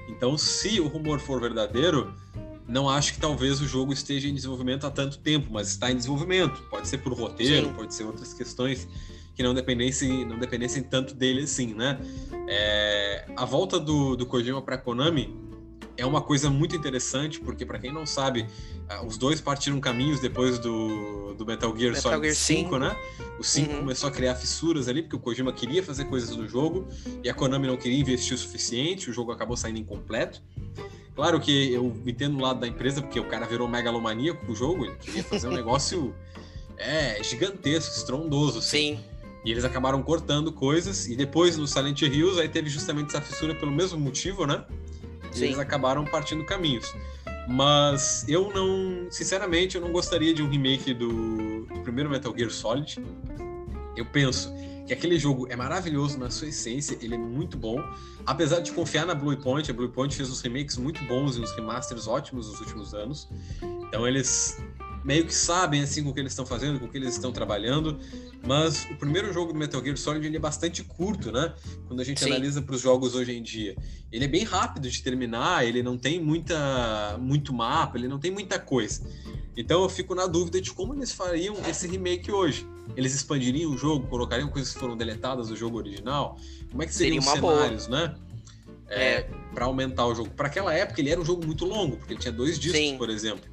Então, 0.09 0.39
se 0.39 0.79
o 0.79 0.87
rumor 0.87 1.19
for 1.19 1.41
verdadeiro, 1.41 2.15
não 2.69 2.89
acho 2.89 3.15
que 3.15 3.19
talvez 3.19 3.61
o 3.61 3.67
jogo 3.67 3.93
esteja 3.93 4.29
em 4.29 4.35
desenvolvimento 4.37 4.87
há 4.87 4.91
tanto 4.93 5.19
tempo, 5.19 5.49
mas 5.51 5.67
está 5.67 5.91
em 5.91 5.97
desenvolvimento. 5.97 6.63
Pode 6.71 6.87
ser 6.87 6.99
por 6.99 7.13
roteiro, 7.13 7.67
Sim. 7.67 7.73
pode 7.73 7.93
ser 7.93 8.05
outras 8.05 8.33
questões 8.33 8.87
que 9.35 9.43
não 9.43 9.53
dependessem, 9.53 10.25
não 10.25 10.39
dependessem 10.39 10.85
tanto 10.85 11.13
dele 11.13 11.43
assim, 11.43 11.75
né? 11.75 11.99
É, 12.47 13.27
a 13.35 13.45
volta 13.45 13.81
do, 13.81 14.15
do 14.15 14.27
Kojima 14.27 14.63
para 14.63 14.79
Konami 14.79 15.37
é 15.97 16.07
uma 16.07 16.21
coisa 16.21 16.51
muito 16.51 16.75
interessante, 16.75 17.41
porque 17.41 17.67
para 17.67 17.79
quem 17.79 17.93
não 17.93 18.07
sabe, 18.07 18.47
ah, 18.89 19.05
os 19.05 19.17
dois 19.17 19.41
partiram 19.41 19.81
caminhos 19.81 20.21
depois 20.21 20.59
do, 20.59 21.35
do 21.35 21.45
Metal 21.45 21.77
Gear 21.77 21.93
Metal 21.93 22.13
Solid 22.13 22.23
Gear 22.23 22.35
5, 22.35 22.61
5, 22.63 22.79
né? 22.79 22.97
O 23.39 23.45
5 23.45 23.71
uhum. 23.71 23.79
começou 23.81 24.09
a 24.09 24.13
criar 24.13 24.35
fissuras 24.35 24.89
ali, 24.89 25.03
porque 25.03 25.17
o 25.17 25.19
Kojima 25.19 25.53
queria 25.53 25.83
fazer 25.83 26.05
coisas 26.07 26.35
do 26.35 26.49
jogo 26.49 26.87
e 27.23 27.29
a 27.29 27.35
Konami 27.35 27.67
não 27.67 27.77
queria 27.77 27.99
investir 27.99 28.35
o 28.35 28.39
suficiente, 28.39 29.11
o 29.11 29.13
jogo 29.13 29.33
acabou 29.33 29.57
saindo 29.57 29.79
incompleto. 29.79 30.43
Claro 31.15 31.39
que 31.41 31.73
eu 31.73 31.95
entendo 32.07 32.39
o 32.39 32.41
lado 32.41 32.61
da 32.61 32.67
empresa, 32.67 33.03
porque 33.03 33.21
o 33.21 33.25
cara 33.25 33.47
virou 33.47 33.69
megalomaníaco 33.69 34.47
com 34.47 34.53
o 34.53 34.57
jogo, 34.57 34.87
ele 34.87 34.97
queria 34.97 35.23
fazer 35.23 35.49
um 35.49 35.53
negócio 35.55 36.15
é, 36.79 37.23
gigantesco, 37.23 37.95
estrondoso. 37.95 38.61
Assim. 38.61 38.97
Sim. 38.97 39.05
E 39.45 39.51
eles 39.51 39.65
acabaram 39.65 40.01
cortando 40.03 40.53
coisas, 40.53 41.09
e 41.09 41.17
depois 41.17 41.57
no 41.57 41.67
Silent 41.67 42.01
Hills 42.03 42.41
aí 42.41 42.49
teve 42.49 42.71
justamente 42.71 43.09
essa 43.09 43.21
fissura 43.21 43.55
pelo 43.55 43.73
mesmo 43.73 43.99
motivo, 43.99 44.47
né? 44.47 44.65
E 45.33 45.39
Sim. 45.39 45.45
eles 45.47 45.59
acabaram 45.59 46.05
partindo 46.05 46.45
caminhos. 46.45 46.95
Mas 47.49 48.25
eu 48.29 48.53
não, 48.53 49.11
sinceramente, 49.11 49.77
eu 49.77 49.83
não 49.83 49.91
gostaria 49.91 50.33
de 50.33 50.43
um 50.43 50.49
remake 50.49 50.95
do, 50.95 51.67
do 51.67 51.81
primeiro 51.81 52.09
Metal 52.09 52.33
Gear 52.37 52.51
Solid. 52.51 53.05
Eu 53.97 54.07
penso 54.07 54.53
que 54.87 54.93
aquele 54.93 55.19
jogo 55.19 55.47
é 55.51 55.57
maravilhoso 55.57 56.19
na 56.19 56.31
sua 56.31 56.49
essência, 56.49 56.97
ele 57.01 57.15
é 57.15 57.19
muito 57.19 57.57
bom. 57.57 57.83
Apesar 58.27 58.61
de 58.61 58.73
confiar 58.73 59.07
na 59.07 59.15
Blue 59.15 59.37
Point, 59.37 59.71
a 59.71 59.75
Blue 59.75 59.89
Point 59.89 60.15
fez 60.15 60.31
uns 60.31 60.41
remakes 60.41 60.77
muito 60.77 61.03
bons 61.05 61.37
e 61.37 61.41
uns 61.41 61.53
remasters 61.53 62.07
ótimos 62.07 62.49
nos 62.49 62.61
últimos 62.61 62.95
anos. 62.95 63.29
Então 63.89 64.07
eles 64.07 64.63
meio 65.05 65.27
que 65.27 65.35
sabem 65.35 65.83
assim 65.83 66.03
com 66.03 66.11
o 66.11 66.15
que 66.15 66.21
eles 66.21 66.33
estão 66.33 66.47
fazendo, 66.47 66.79
com 66.79 66.87
o 66.87 66.89
que 66.89 66.97
eles 66.97 67.15
estão 67.15 67.33
trabalhando. 67.33 67.99
Mas 68.47 68.85
o 68.91 68.97
primeiro 68.97 69.33
jogo 69.33 69.53
do 69.53 69.59
Metal 69.59 69.83
Gear 69.83 69.97
Solid 69.97 70.27
ele 70.27 70.37
é 70.37 70.41
bastante 70.41 70.83
curto, 70.83 71.33
né? 71.33 71.55
Quando 71.87 72.01
a 72.01 72.05
gente 72.05 72.21
Sim. 72.21 72.31
analisa 72.31 72.63
para 72.63 72.75
os 72.75 72.81
jogos 72.81 73.15
hoje 73.15 73.33
em 73.33 73.43
dia, 73.43 73.77
ele 74.11 74.25
é 74.25 74.29
bem 74.29 74.45
rápido 74.45 74.89
de 74.89 75.03
terminar, 75.03 75.67
ele 75.67 75.83
não 75.83 75.97
tem 75.99 76.21
muita 76.21 77.19
muito 77.21 77.53
mapa, 77.53 77.99
ele 77.99 78.09
não 78.09 78.19
tem 78.19 78.31
muita 78.31 78.59
coisa. 78.59 79.03
Então 79.57 79.83
eu 79.83 79.89
fico 79.89 80.15
na 80.15 80.27
dúvida 80.27 80.61
de 80.61 80.73
como 80.73 80.95
eles 80.95 81.13
fariam 81.13 81.57
esse 81.69 81.87
remake 81.87 82.31
hoje. 82.31 82.67
Eles 82.97 83.15
expandiriam 83.15 83.71
o 83.71 83.79
jogo, 83.79 84.07
colocariam 84.09 84.49
coisas 84.49 84.73
que 84.73 84.79
foram 84.79 84.97
deletadas 84.97 85.49
do 85.49 85.57
jogo 85.57 85.79
original? 85.79 86.37
Como 86.71 86.83
é 86.83 86.87
que 86.87 86.95
seriam 86.95 87.23
Seria 87.23 87.35
os 87.35 87.51
cenários, 87.51 87.87
boa. 87.87 88.09
né? 88.09 88.15
É, 88.89 89.05
é. 89.05 89.31
para 89.55 89.65
aumentar 89.65 90.07
o 90.07 90.15
jogo. 90.15 90.31
Para 90.31 90.49
aquela 90.49 90.75
época 90.75 91.01
ele 91.01 91.11
era 91.11 91.21
um 91.21 91.25
jogo 91.25 91.47
muito 91.47 91.65
longo, 91.65 91.97
porque 91.97 92.13
ele 92.13 92.21
tinha 92.21 92.33
dois 92.33 92.59
discos, 92.59 92.81
Sim. 92.81 92.99
por 92.99 93.09
exemplo. 93.09 93.51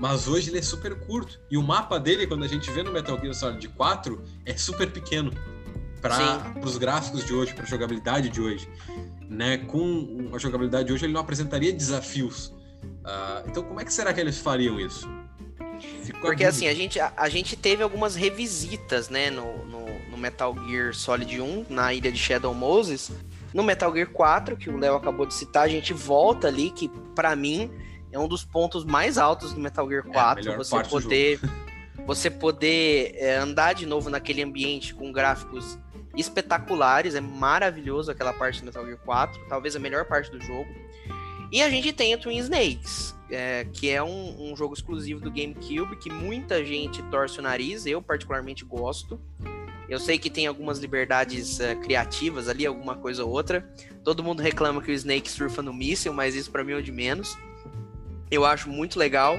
Mas 0.00 0.26
hoje 0.26 0.48
ele 0.48 0.58
é 0.58 0.62
super 0.62 0.98
curto. 0.98 1.38
E 1.50 1.58
o 1.58 1.62
mapa 1.62 2.00
dele, 2.00 2.26
quando 2.26 2.42
a 2.42 2.48
gente 2.48 2.70
vê 2.70 2.82
no 2.82 2.90
Metal 2.90 3.20
Gear 3.20 3.34
Solid 3.34 3.68
4, 3.68 4.24
é 4.46 4.56
super 4.56 4.90
pequeno 4.90 5.30
para 6.00 6.54
os 6.64 6.78
gráficos 6.78 7.22
de 7.26 7.34
hoje, 7.34 7.52
para 7.52 7.64
a 7.64 7.66
jogabilidade 7.66 8.30
de 8.30 8.40
hoje. 8.40 8.66
Né? 9.28 9.58
Com 9.58 10.30
a 10.32 10.38
jogabilidade 10.38 10.86
de 10.86 10.94
hoje, 10.94 11.04
ele 11.04 11.12
não 11.12 11.20
apresentaria 11.20 11.70
desafios. 11.70 12.46
Uh, 12.46 13.46
então, 13.46 13.62
como 13.62 13.78
é 13.78 13.84
que 13.84 13.92
será 13.92 14.14
que 14.14 14.20
eles 14.20 14.38
fariam 14.38 14.80
isso? 14.80 15.06
Porque 16.22 16.44
assim, 16.44 16.66
a 16.66 16.74
gente, 16.74 16.98
a, 16.98 17.12
a, 17.14 17.28
gente 17.28 17.54
teve 17.54 17.82
algumas 17.82 18.14
revisitas, 18.14 19.10
né, 19.10 19.30
no, 19.30 19.66
no, 19.66 19.84
no, 20.10 20.16
Metal 20.16 20.54
Gear 20.66 20.94
Solid 20.94 21.40
1, 21.40 21.66
na 21.68 21.92
ilha 21.92 22.10
de 22.10 22.18
Shadow 22.18 22.54
Moses. 22.54 23.12
No 23.52 23.62
Metal 23.62 23.92
Gear 23.92 24.08
4, 24.08 24.56
que 24.56 24.70
o 24.70 24.78
Léo 24.78 24.94
acabou 24.94 25.26
de 25.26 25.34
citar, 25.34 25.64
a 25.64 25.68
gente 25.68 25.92
volta 25.92 26.48
ali, 26.48 26.70
que 26.70 26.88
para 27.14 27.36
mim 27.36 27.70
é 28.12 28.18
um 28.18 28.28
dos 28.28 28.44
pontos 28.44 28.84
mais 28.84 29.18
altos 29.18 29.52
do 29.52 29.60
Metal 29.60 29.88
Gear 29.88 30.04
4. 30.04 30.50
É 30.50 30.56
você 30.56 30.82
poder, 30.82 31.40
você 32.06 32.30
poder 32.30 33.14
é, 33.16 33.36
andar 33.36 33.74
de 33.74 33.86
novo 33.86 34.10
naquele 34.10 34.42
ambiente 34.42 34.94
com 34.94 35.12
gráficos 35.12 35.78
espetaculares, 36.16 37.14
é 37.14 37.20
maravilhoso 37.20 38.10
aquela 38.10 38.32
parte 38.32 38.60
do 38.60 38.66
Metal 38.66 38.84
Gear 38.84 38.98
4, 39.04 39.46
talvez 39.48 39.76
a 39.76 39.78
melhor 39.78 40.04
parte 40.04 40.30
do 40.30 40.40
jogo. 40.40 40.68
E 41.52 41.62
a 41.62 41.70
gente 41.70 41.92
tem 41.92 42.14
o 42.14 42.18
Twin 42.18 42.38
Snakes, 42.38 43.14
é, 43.30 43.66
que 43.72 43.90
é 43.90 44.02
um, 44.02 44.50
um, 44.50 44.56
jogo 44.56 44.74
exclusivo 44.74 45.20
do 45.20 45.30
GameCube, 45.30 45.96
que 45.96 46.10
muita 46.10 46.64
gente 46.64 47.02
torce 47.04 47.40
o 47.40 47.42
nariz, 47.42 47.86
eu 47.86 48.00
particularmente 48.00 48.64
gosto. 48.64 49.20
Eu 49.88 49.98
sei 49.98 50.16
que 50.16 50.30
tem 50.30 50.46
algumas 50.46 50.78
liberdades 50.78 51.58
uh, 51.58 51.76
criativas 51.82 52.48
ali, 52.48 52.64
alguma 52.64 52.94
coisa 52.94 53.24
ou 53.24 53.30
outra. 53.30 53.68
Todo 54.04 54.22
mundo 54.22 54.40
reclama 54.40 54.80
que 54.80 54.92
o 54.92 54.94
Snake 54.94 55.28
surfa 55.28 55.60
no 55.60 55.72
míssil, 55.72 56.12
mas 56.12 56.36
isso 56.36 56.52
para 56.52 56.62
mim 56.62 56.72
é 56.72 56.76
o 56.76 56.82
de 56.82 56.92
menos. 56.92 57.36
Eu 58.30 58.44
acho 58.44 58.68
muito 58.68 58.98
legal. 58.98 59.38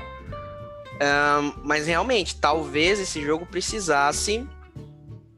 Um, 1.01 1.53
mas 1.63 1.87
realmente, 1.87 2.35
talvez 2.35 2.99
esse 2.99 3.21
jogo 3.23 3.45
precisasse 3.45 4.47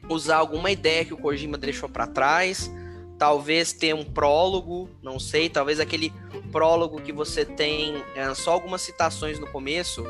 usar 0.10 0.38
alguma 0.38 0.72
ideia 0.72 1.06
que 1.06 1.14
o 1.14 1.18
Kojima 1.18 1.58
deixou 1.58 1.88
para 1.88 2.08
trás. 2.08 2.70
Talvez 3.18 3.72
ter 3.72 3.96
um 3.96 4.04
prólogo, 4.04 4.90
não 5.02 5.20
sei. 5.20 5.50
Talvez 5.50 5.80
aquele 5.80 6.12
prólogo 6.52 7.00
que 7.02 7.14
você 7.14 7.46
tem 7.46 8.04
é, 8.16 8.34
só 8.34 8.52
algumas 8.52 8.82
citações 8.82 9.40
no 9.40 9.48
começo, 9.48 10.06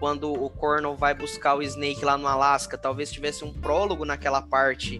quando 0.00 0.32
o 0.32 0.48
Cornel 0.48 0.96
vai 0.96 1.12
buscar 1.12 1.54
o 1.54 1.62
Snake 1.62 2.04
lá 2.04 2.16
no 2.16 2.26
Alasca. 2.26 2.78
Talvez 2.78 3.12
tivesse 3.12 3.44
um 3.44 3.52
prólogo 3.52 4.04
naquela 4.04 4.40
parte, 4.40 4.98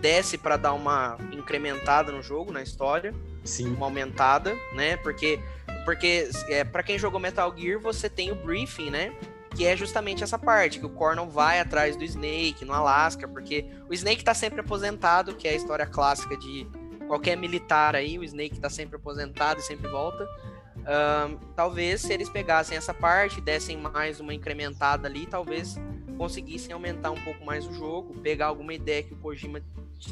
desse 0.00 0.36
para 0.36 0.56
dar 0.56 0.72
uma 0.72 1.16
incrementada 1.32 2.10
no 2.10 2.22
jogo, 2.22 2.52
na 2.52 2.62
história. 2.62 3.14
Sim. 3.44 3.74
Uma 3.74 3.86
aumentada, 3.86 4.56
né? 4.74 4.96
Porque 4.96 5.38
porque 5.86 6.28
é, 6.48 6.64
para 6.64 6.82
quem 6.82 6.98
jogou 6.98 7.20
Metal 7.20 7.56
Gear, 7.56 7.78
você 7.78 8.10
tem 8.10 8.32
o 8.32 8.34
briefing, 8.34 8.90
né? 8.90 9.14
Que 9.54 9.64
é 9.64 9.76
justamente 9.76 10.24
essa 10.24 10.36
parte, 10.36 10.80
que 10.80 10.84
o 10.84 10.90
Cornel 10.90 11.30
vai 11.30 11.60
atrás 11.60 11.96
do 11.96 12.02
Snake 12.02 12.64
no 12.64 12.72
Alasca, 12.72 13.28
porque 13.28 13.64
o 13.88 13.94
Snake 13.94 14.24
tá 14.24 14.34
sempre 14.34 14.60
aposentado, 14.60 15.36
que 15.36 15.46
é 15.46 15.52
a 15.52 15.54
história 15.54 15.86
clássica 15.86 16.36
de 16.36 16.66
qualquer 17.06 17.36
militar 17.36 17.94
aí, 17.94 18.18
o 18.18 18.24
Snake 18.24 18.58
tá 18.58 18.68
sempre 18.68 18.96
aposentado 18.96 19.60
e 19.60 19.62
sempre 19.62 19.88
volta. 19.88 20.28
Um, 20.76 21.36
talvez 21.54 22.00
se 22.00 22.12
eles 22.12 22.28
pegassem 22.28 22.76
essa 22.76 22.92
parte, 22.92 23.40
dessem 23.40 23.76
mais 23.76 24.18
uma 24.18 24.34
incrementada 24.34 25.06
ali, 25.06 25.24
talvez 25.24 25.76
conseguissem 26.18 26.72
aumentar 26.72 27.12
um 27.12 27.20
pouco 27.20 27.44
mais 27.44 27.64
o 27.64 27.72
jogo, 27.72 28.20
pegar 28.22 28.46
alguma 28.46 28.74
ideia 28.74 29.04
que 29.04 29.14
o 29.14 29.16
Kojima 29.18 29.62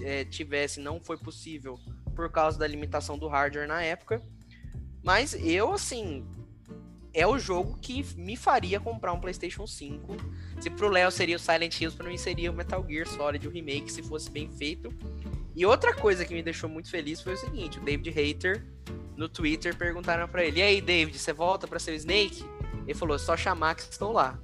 é, 0.02 0.24
tivesse, 0.24 0.78
não 0.78 1.00
foi 1.00 1.18
possível 1.18 1.80
por 2.14 2.30
causa 2.30 2.56
da 2.56 2.66
limitação 2.66 3.18
do 3.18 3.26
hardware 3.26 3.66
na 3.66 3.82
época, 3.82 4.22
mas 5.04 5.34
eu, 5.34 5.72
assim, 5.72 6.26
é 7.12 7.26
o 7.26 7.38
jogo 7.38 7.78
que 7.80 8.04
me 8.16 8.36
faria 8.36 8.80
comprar 8.80 9.12
um 9.12 9.20
PlayStation 9.20 9.66
5. 9.66 10.16
Se 10.60 10.70
pro 10.70 10.88
Léo 10.88 11.10
seria 11.10 11.36
o 11.36 11.38
Silent 11.38 11.80
Hills, 11.80 11.96
para 11.96 12.08
mim 12.08 12.16
seria 12.16 12.50
o 12.50 12.54
Metal 12.54 12.84
Gear 12.88 13.06
Solid, 13.06 13.46
o 13.46 13.50
remake, 13.50 13.92
se 13.92 14.02
fosse 14.02 14.30
bem 14.30 14.50
feito. 14.50 14.92
E 15.54 15.64
outra 15.64 15.94
coisa 15.94 16.24
que 16.24 16.34
me 16.34 16.42
deixou 16.42 16.68
muito 16.68 16.90
feliz 16.90 17.20
foi 17.20 17.34
o 17.34 17.36
seguinte: 17.36 17.78
o 17.78 17.82
David 17.82 18.10
Hater 18.10 18.66
no 19.16 19.28
Twitter 19.28 19.76
perguntaram 19.76 20.26
para 20.26 20.44
ele: 20.44 20.58
E 20.58 20.62
aí, 20.62 20.80
David, 20.80 21.16
você 21.16 21.32
volta 21.32 21.68
para 21.68 21.78
ser 21.78 21.92
o 21.92 21.94
Snake? 21.94 22.44
Ele 22.84 22.94
falou: 22.94 23.18
só 23.18 23.36
chamar 23.36 23.76
que 23.76 23.82
estou 23.82 24.12
lá. 24.12 24.38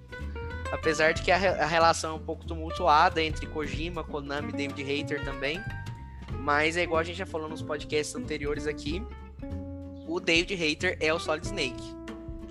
Apesar 0.70 1.12
de 1.12 1.22
que 1.22 1.32
a, 1.32 1.36
a 1.36 1.66
relação 1.66 2.12
é 2.12 2.14
um 2.14 2.24
pouco 2.24 2.46
tumultuada 2.46 3.20
entre 3.20 3.44
Kojima, 3.46 4.04
Konami 4.04 4.50
e 4.50 4.52
David 4.52 4.82
Hater 4.84 5.24
também. 5.24 5.60
Mas 6.38 6.76
é 6.76 6.84
igual 6.84 7.00
a 7.00 7.04
gente 7.04 7.16
já 7.16 7.26
falou 7.26 7.48
nos 7.48 7.60
podcasts 7.60 8.14
anteriores 8.14 8.68
aqui. 8.68 9.02
O 10.10 10.18
David 10.18 10.56
Hater 10.56 10.96
é 10.98 11.14
o 11.14 11.20
Solid 11.20 11.46
Snake. 11.46 11.94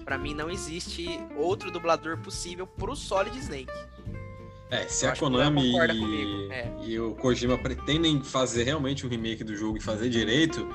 Para 0.06 0.18
mim 0.18 0.34
não 0.34 0.50
existe 0.50 1.20
outro 1.36 1.70
dublador 1.70 2.18
possível 2.18 2.66
pro 2.66 2.96
Solid 2.96 3.38
Snake. 3.38 3.74
É, 4.72 4.88
se 4.88 5.06
Eu 5.06 5.12
a 5.12 5.16
Konami 5.18 5.74
e, 5.74 6.52
é. 6.54 6.74
e, 6.86 7.00
o 7.02 7.16
Kojima 7.16 7.58
pretendem 7.58 8.24
fazer 8.24 8.64
realmente 8.64 9.06
um 9.06 9.10
remake 9.10 9.44
do 9.44 9.58
jogo 9.58 9.78
e 9.78 9.82
fazer 9.82 10.08
direito, 10.10 10.70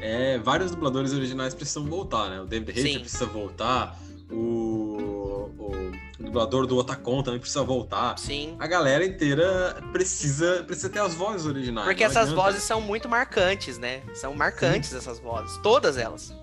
é, 0.00 0.38
vários 0.38 0.70
dubladores 0.70 1.12
originais 1.12 1.54
precisam 1.54 1.84
voltar, 1.86 2.30
né? 2.30 2.40
O 2.40 2.46
David 2.46 2.70
Hater 2.70 3.00
precisa 3.00 3.26
voltar, 3.26 3.98
o, 4.30 5.17
o, 5.58 5.92
o, 6.18 6.22
dublador 6.22 6.66
do 6.66 6.76
Otacon 6.76 7.22
também 7.22 7.40
precisa 7.40 7.62
voltar. 7.62 8.18
Sim. 8.18 8.56
A 8.58 8.66
galera 8.66 9.04
inteira 9.04 9.76
precisa, 9.92 10.64
precisa 10.64 10.88
ter 10.88 11.00
as 11.00 11.14
vozes 11.14 11.46
originais. 11.46 11.86
Porque 11.86 12.04
essas 12.04 12.28
adianta. 12.28 12.42
vozes 12.42 12.62
são 12.62 12.80
muito 12.80 13.08
marcantes, 13.08 13.78
né? 13.78 14.02
São 14.14 14.34
marcantes 14.34 14.90
Sim. 14.90 14.96
essas 14.96 15.18
vozes, 15.18 15.56
todas 15.58 15.96
elas. 15.96 16.34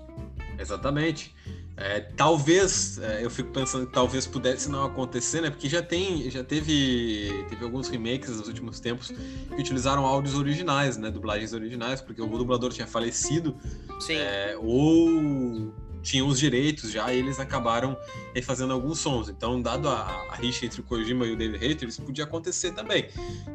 Exatamente. 0.58 1.34
É, 1.78 2.00
talvez, 2.00 2.98
é, 2.98 3.22
eu 3.22 3.28
fico 3.28 3.50
pensando 3.50 3.86
que 3.86 3.92
talvez 3.92 4.26
pudesse 4.26 4.70
não 4.70 4.86
acontecer, 4.86 5.42
né? 5.42 5.50
Porque 5.50 5.68
já 5.68 5.82
tem, 5.82 6.30
já 6.30 6.42
teve, 6.42 7.44
teve 7.50 7.62
alguns 7.62 7.88
remakes 7.88 8.30
nos 8.30 8.48
últimos 8.48 8.80
tempos 8.80 9.08
que 9.10 9.60
utilizaram 9.60 10.06
áudios 10.06 10.34
originais, 10.34 10.96
né? 10.96 11.10
Dublagens 11.10 11.52
originais, 11.52 12.00
porque 12.00 12.22
o 12.22 12.26
dublador 12.26 12.72
tinha 12.72 12.86
falecido. 12.86 13.54
Sim. 14.00 14.16
É, 14.16 14.56
ou 14.58 15.74
tinham 16.06 16.28
os 16.28 16.38
direitos 16.38 16.92
já 16.92 17.12
e 17.12 17.18
eles 17.18 17.40
acabaram 17.40 17.96
refazendo 18.32 18.72
alguns 18.72 19.00
sons. 19.00 19.28
Então, 19.28 19.60
dado 19.60 19.88
a, 19.88 20.26
a 20.30 20.36
rixa 20.36 20.64
entre 20.64 20.80
o 20.80 20.84
Kojima 20.84 21.26
e 21.26 21.32
o 21.32 21.36
David 21.36 21.58
Hater, 21.58 21.88
isso 21.88 22.00
podia 22.02 22.24
acontecer 22.24 22.72
também. 22.72 23.08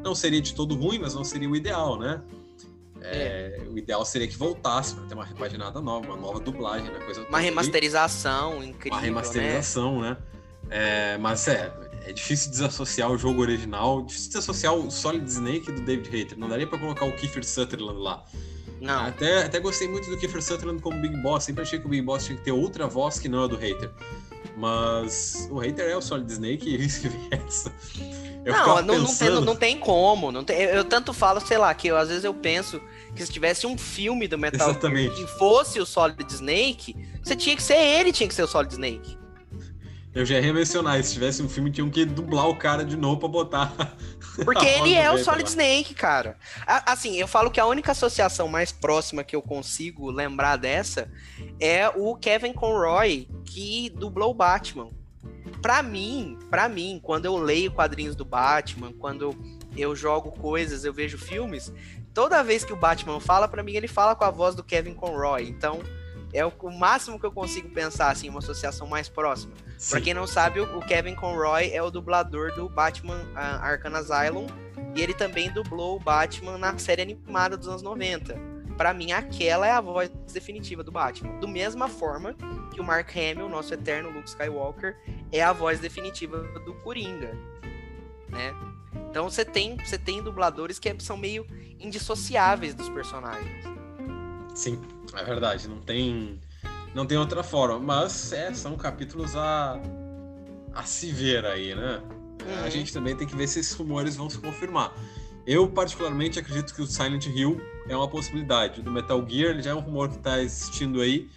Não 0.03 0.13
seria 0.13 0.41
de 0.41 0.53
todo 0.53 0.75
ruim, 0.75 0.99
mas 0.99 1.15
não 1.15 1.23
seria 1.23 1.49
o 1.49 1.55
ideal, 1.55 1.97
né? 1.97 2.21
É, 3.01 3.57
é. 3.57 3.67
O 3.69 3.77
ideal 3.77 4.03
seria 4.05 4.27
que 4.27 4.37
voltasse 4.37 4.93
para 4.93 5.05
ter 5.05 5.13
uma 5.13 5.25
repaginada 5.25 5.81
nova, 5.81 6.05
uma 6.05 6.17
nova 6.17 6.39
dublagem, 6.39 6.91
né? 6.91 6.99
Coisa 6.99 7.25
uma 7.27 7.39
remasterização 7.39 8.61
incrível. 8.63 8.97
Uma 8.97 9.01
remasterização, 9.01 10.01
né? 10.01 10.09
né? 10.09 10.17
É, 10.69 11.17
mas 11.17 11.47
é, 11.47 11.73
é 12.05 12.11
difícil 12.11 12.51
desassociar 12.51 13.09
o 13.11 13.17
jogo 13.17 13.41
original, 13.41 14.03
difícil 14.03 14.29
desassociar 14.29 14.73
o 14.73 14.91
Solid 14.91 15.25
Snake 15.25 15.71
do 15.71 15.81
David 15.81 16.09
Hater. 16.09 16.37
Não 16.37 16.49
daria 16.49 16.67
para 16.67 16.77
colocar 16.77 17.05
o 17.05 17.11
Kiefer 17.13 17.45
Sutherland 17.45 17.99
lá. 17.99 18.23
Não. 18.81 19.05
Até, 19.05 19.43
até 19.43 19.59
gostei 19.59 19.87
muito 19.87 20.09
do 20.09 20.17
Kiefer 20.17 20.41
Sutherland 20.41 20.81
como 20.81 20.99
Big 20.99 21.15
Boss. 21.17 21.43
Sempre 21.43 21.61
achei 21.61 21.79
que 21.79 21.85
o 21.85 21.89
Big 21.89 22.01
Boss 22.01 22.25
tinha 22.25 22.37
que 22.37 22.43
ter 22.43 22.51
outra 22.51 22.87
voz 22.87 23.19
que 23.19 23.29
não 23.29 23.43
a 23.43 23.47
do 23.47 23.55
Hater. 23.55 23.91
Mas 24.57 25.47
o 25.51 25.59
Hater 25.59 25.87
é 25.87 25.95
o 25.95 26.01
Solid 26.01 26.31
Snake 26.31 26.67
e 26.67 26.77
vice-versa. 26.77 27.71
Não, 28.43 28.81
não, 28.81 28.97
não, 28.99 29.15
tem, 29.15 29.29
não, 29.29 29.55
tem 29.55 29.77
como. 29.77 30.31
Não 30.31 30.43
tem, 30.43 30.59
eu 30.61 30.83
tanto 30.83 31.13
falo, 31.13 31.39
sei 31.39 31.59
lá, 31.59 31.71
que 31.75 31.87
eu, 31.87 31.95
às 31.95 32.09
vezes 32.09 32.23
eu 32.23 32.33
penso 32.33 32.81
que 33.15 33.23
se 33.23 33.31
tivesse 33.31 33.67
um 33.67 33.77
filme 33.77 34.27
do 34.27 34.37
Metal. 34.37 34.67
Gear 34.73 35.13
que 35.13 35.27
fosse 35.37 35.79
o 35.79 35.85
Solid 35.85 36.25
Snake, 36.27 36.95
você 37.23 37.35
tinha 37.35 37.55
que 37.55 37.61
ser 37.61 37.77
ele, 37.77 38.11
tinha 38.11 38.27
que 38.27 38.33
ser 38.33 38.43
o 38.43 38.47
Solid 38.47 38.73
Snake. 38.73 39.20
Eu 40.13 40.25
já 40.25 40.39
ia 40.39 40.53
mencionar, 40.53 41.01
se 41.03 41.13
tivesse 41.13 41.41
um 41.41 41.47
filme, 41.47 41.71
tinham 41.71 41.89
que 41.89 42.03
dublar 42.03 42.47
o 42.49 42.55
cara 42.57 42.83
de 42.83 42.97
novo 42.97 43.17
pra 43.21 43.29
botar. 43.29 43.73
Porque 44.43 44.65
ele 44.65 44.93
é 44.93 45.09
o 45.09 45.17
Solid 45.17 45.43
lá. 45.43 45.49
Snake, 45.49 45.93
cara. 45.93 46.37
Assim, 46.85 47.15
eu 47.15 47.27
falo 47.27 47.49
que 47.49 47.61
a 47.61 47.65
única 47.65 47.93
associação 47.93 48.49
mais 48.49 48.73
próxima 48.73 49.23
que 49.23 49.35
eu 49.35 49.41
consigo 49.41 50.11
lembrar 50.11 50.57
dessa 50.57 51.09
é 51.61 51.87
o 51.89 52.15
Kevin 52.15 52.51
Conroy, 52.51 53.27
que 53.45 53.89
dublou 53.91 54.31
o 54.31 54.33
Batman. 54.33 54.89
Pra 55.61 55.81
mim, 55.81 56.37
pra 56.49 56.67
mim, 56.67 56.99
quando 57.01 57.25
eu 57.25 57.37
leio 57.37 57.71
quadrinhos 57.71 58.15
do 58.15 58.25
Batman, 58.25 58.91
quando 58.91 59.33
eu 59.77 59.95
jogo 59.95 60.31
coisas, 60.31 60.83
eu 60.83 60.93
vejo 60.93 61.17
filmes, 61.17 61.71
toda 62.13 62.43
vez 62.43 62.65
que 62.65 62.73
o 62.73 62.77
Batman 62.77 63.19
fala, 63.21 63.47
para 63.47 63.63
mim 63.63 63.73
ele 63.73 63.87
fala 63.87 64.15
com 64.15 64.25
a 64.25 64.31
voz 64.31 64.55
do 64.55 64.63
Kevin 64.63 64.93
Conroy. 64.93 65.47
Então, 65.47 65.79
é 66.33 66.45
o, 66.45 66.51
o, 66.61 66.71
máximo 66.71 67.19
que 67.19 67.25
eu 67.25 67.31
consigo 67.31 67.69
pensar, 67.69 68.09
assim, 68.09 68.29
uma 68.29 68.39
associação 68.39 68.87
mais 68.87 69.09
próxima. 69.09 69.53
Pra 69.89 69.99
quem 69.99 70.13
não 70.13 70.25
sabe, 70.25 70.59
o, 70.59 70.77
o, 70.77 70.81
Kevin 70.81 71.15
Conroy 71.15 71.71
é 71.71 71.81
o 71.81 71.91
dublador 71.91 72.53
do 72.53 72.69
Batman 72.69 73.17
uh, 73.33 73.61
Arkham 73.61 73.95
Asylum. 73.95 74.47
E 74.95 75.01
ele 75.01 75.13
também 75.13 75.49
dublou 75.51 75.95
o 75.95 75.99
Batman 75.99 76.57
na 76.57 76.77
série 76.77 77.01
animada 77.01 77.55
dos 77.55 77.67
anos 77.67 77.81
90. 77.81 78.37
Para 78.77 78.93
mim, 78.93 79.11
aquela 79.11 79.67
é 79.67 79.71
a 79.71 79.79
voz 79.79 80.09
definitiva 80.33 80.83
do 80.83 80.91
Batman. 80.91 81.39
Do 81.39 81.47
mesma 81.47 81.87
forma 81.87 82.35
que 82.73 82.81
o 82.81 82.83
Mark 82.83 83.09
Hamill, 83.15 83.47
nosso 83.47 83.73
eterno 83.73 84.09
Luke 84.09 84.27
Skywalker, 84.27 84.97
é 85.31 85.41
a 85.41 85.53
voz 85.53 85.79
definitiva 85.79 86.39
do 86.65 86.73
Coringa, 86.75 87.37
né? 88.29 88.53
Então 89.09 89.29
você 89.29 89.45
tem, 89.45 89.77
você 89.77 89.97
tem 89.97 90.23
dubladores 90.23 90.79
que 90.79 90.93
são 90.99 91.15
meio 91.15 91.45
indissociáveis 91.79 92.73
dos 92.73 92.89
personagens. 92.89 93.80
Sim, 94.53 94.79
é 95.13 95.23
verdade. 95.23 95.67
Não 95.67 95.79
tem, 95.79 96.39
não 96.93 97.05
tem 97.05 97.17
outra 97.17 97.43
forma. 97.43 97.79
Mas 97.79 98.31
é, 98.31 98.53
são 98.53 98.75
capítulos 98.75 99.35
a, 99.35 99.79
a 100.73 100.83
se 100.83 101.11
ver 101.11 101.45
aí, 101.45 101.75
né? 101.75 102.01
Uhum. 102.45 102.63
A 102.63 102.69
gente 102.69 102.91
também 102.91 103.15
tem 103.15 103.27
que 103.27 103.35
ver 103.35 103.47
se 103.47 103.59
esses 103.59 103.73
rumores 103.73 104.15
vão 104.15 104.29
se 104.29 104.37
confirmar. 104.37 104.93
Eu, 105.45 105.67
particularmente, 105.67 106.39
acredito 106.39 106.73
que 106.73 106.81
o 106.81 106.85
Silent 106.85 107.25
Hill 107.25 107.59
é 107.87 107.95
uma 107.95 108.07
possibilidade. 108.07 108.81
Do 108.81 108.91
Metal 108.91 109.25
Gear, 109.27 109.51
ele 109.51 109.61
já 109.61 109.71
é 109.71 109.75
um 109.75 109.79
rumor 109.79 110.09
que 110.09 110.17
está 110.17 110.41
existindo 110.41 111.01
aí. 111.01 111.27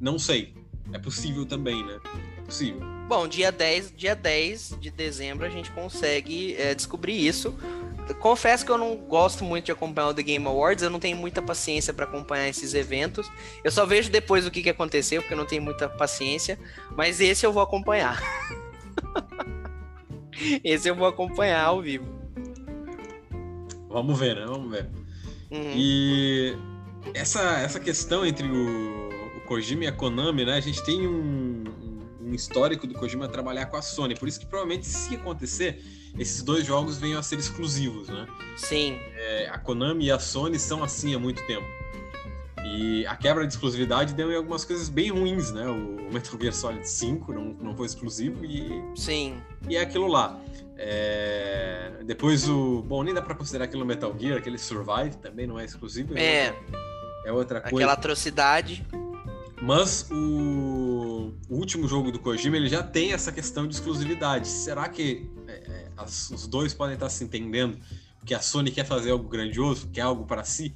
Não 0.00 0.18
sei. 0.18 0.54
É 0.92 0.98
possível 0.98 1.44
também, 1.44 1.84
né? 1.84 1.98
É 2.38 2.40
possível. 2.42 2.80
Bom, 3.06 3.26
dia 3.28 3.50
10, 3.52 3.92
dia 3.96 4.14
10 4.14 4.76
de 4.80 4.90
dezembro 4.90 5.44
a 5.44 5.50
gente 5.50 5.70
consegue 5.72 6.54
é, 6.54 6.74
descobrir 6.74 7.26
isso 7.26 7.54
confesso 8.18 8.64
que 8.64 8.70
eu 8.70 8.78
não 8.78 8.96
gosto 8.96 9.44
muito 9.44 9.66
de 9.66 9.72
acompanhar 9.72 10.08
o 10.08 10.14
The 10.14 10.22
Game 10.22 10.46
Awards, 10.46 10.82
eu 10.82 10.90
não 10.90 10.98
tenho 10.98 11.16
muita 11.16 11.40
paciência 11.40 11.92
para 11.92 12.04
acompanhar 12.04 12.48
esses 12.48 12.74
eventos. 12.74 13.30
Eu 13.62 13.70
só 13.70 13.86
vejo 13.86 14.10
depois 14.10 14.46
o 14.46 14.50
que, 14.50 14.62
que 14.62 14.70
aconteceu, 14.70 15.20
porque 15.22 15.34
eu 15.34 15.38
não 15.38 15.46
tenho 15.46 15.62
muita 15.62 15.88
paciência, 15.88 16.58
mas 16.96 17.20
esse 17.20 17.44
eu 17.44 17.52
vou 17.52 17.62
acompanhar. 17.62 18.20
esse 20.64 20.88
eu 20.88 20.94
vou 20.94 21.06
acompanhar 21.06 21.64
ao 21.64 21.80
vivo. 21.80 22.06
Vamos 23.88 24.18
ver, 24.18 24.36
né? 24.36 24.46
Vamos 24.46 24.70
ver. 24.70 24.88
Uhum. 25.50 25.72
E 25.74 26.56
essa, 27.12 27.58
essa 27.60 27.80
questão 27.80 28.24
entre 28.24 28.46
o, 28.46 29.08
o, 29.36 29.40
Kojima 29.46 29.84
e 29.84 29.86
a 29.88 29.92
Konami, 29.92 30.44
né? 30.44 30.54
A 30.54 30.60
gente 30.60 30.82
tem 30.84 31.06
um, 31.06 31.64
um 32.30 32.34
histórico 32.34 32.86
do 32.86 32.94
Kojima 32.94 33.28
trabalhar 33.28 33.66
com 33.66 33.76
a 33.76 33.82
Sony, 33.82 34.14
por 34.14 34.28
isso 34.28 34.40
que 34.40 34.46
provavelmente 34.46 34.86
se 34.86 35.14
acontecer 35.16 35.82
esses 36.18 36.42
dois 36.42 36.64
jogos 36.64 36.98
venham 36.98 37.18
a 37.18 37.22
ser 37.22 37.38
exclusivos, 37.38 38.08
né? 38.08 38.26
Sim. 38.56 38.98
É, 39.14 39.48
a 39.48 39.58
Konami 39.58 40.06
e 40.06 40.10
a 40.10 40.18
Sony 40.18 40.58
são 40.58 40.82
assim 40.82 41.14
há 41.14 41.18
muito 41.18 41.44
tempo. 41.46 41.66
E 42.64 43.04
a 43.06 43.16
quebra 43.16 43.46
de 43.46 43.52
exclusividade 43.52 44.14
deu 44.14 44.30
em 44.30 44.36
algumas 44.36 44.64
coisas 44.64 44.88
bem 44.88 45.10
ruins, 45.10 45.50
né? 45.50 45.66
O 45.66 46.12
Metal 46.12 46.38
Gear 46.40 46.52
Solid 46.52 46.88
5 46.88 47.32
não, 47.32 47.44
não 47.60 47.76
foi 47.76 47.86
exclusivo 47.86 48.44
e. 48.44 48.82
Sim. 48.94 49.40
E 49.68 49.76
é 49.76 49.80
aquilo 49.80 50.06
lá. 50.06 50.38
É... 50.76 51.90
Depois 52.04 52.48
o. 52.48 52.82
Bom, 52.82 53.02
nem 53.02 53.14
dá 53.14 53.22
pra 53.22 53.34
considerar 53.34 53.64
aquilo 53.64 53.84
Metal 53.84 54.14
Gear, 54.18 54.38
aquele 54.38 54.58
Survive 54.58 55.16
também 55.16 55.46
não 55.46 55.58
é 55.58 55.64
exclusivo. 55.64 56.16
É. 56.16 56.46
É, 56.46 56.54
é 57.26 57.32
outra 57.32 57.60
coisa. 57.60 57.76
Aquela 57.76 57.92
atrocidade. 57.94 58.86
Mas 59.62 60.08
o, 60.10 60.14
o, 61.48 61.56
último 61.56 61.86
jogo 61.86 62.10
do 62.10 62.18
Kojima 62.18 62.56
ele 62.56 62.68
já 62.68 62.82
tem 62.82 63.12
essa 63.12 63.30
questão 63.30 63.66
de 63.66 63.74
exclusividade. 63.74 64.48
Será 64.48 64.88
que 64.88 65.30
é, 65.46 65.52
é, 65.52 65.88
as, 65.96 66.30
os 66.30 66.46
dois 66.46 66.74
podem 66.74 66.94
estar 66.94 67.08
se 67.08 67.24
entendendo 67.24 67.78
que 68.24 68.34
a 68.34 68.40
Sony 68.40 68.70
quer 68.70 68.84
fazer 68.84 69.10
algo 69.10 69.28
grandioso, 69.28 69.88
quer 69.88 70.02
algo 70.02 70.24
para 70.24 70.44
si? 70.44 70.74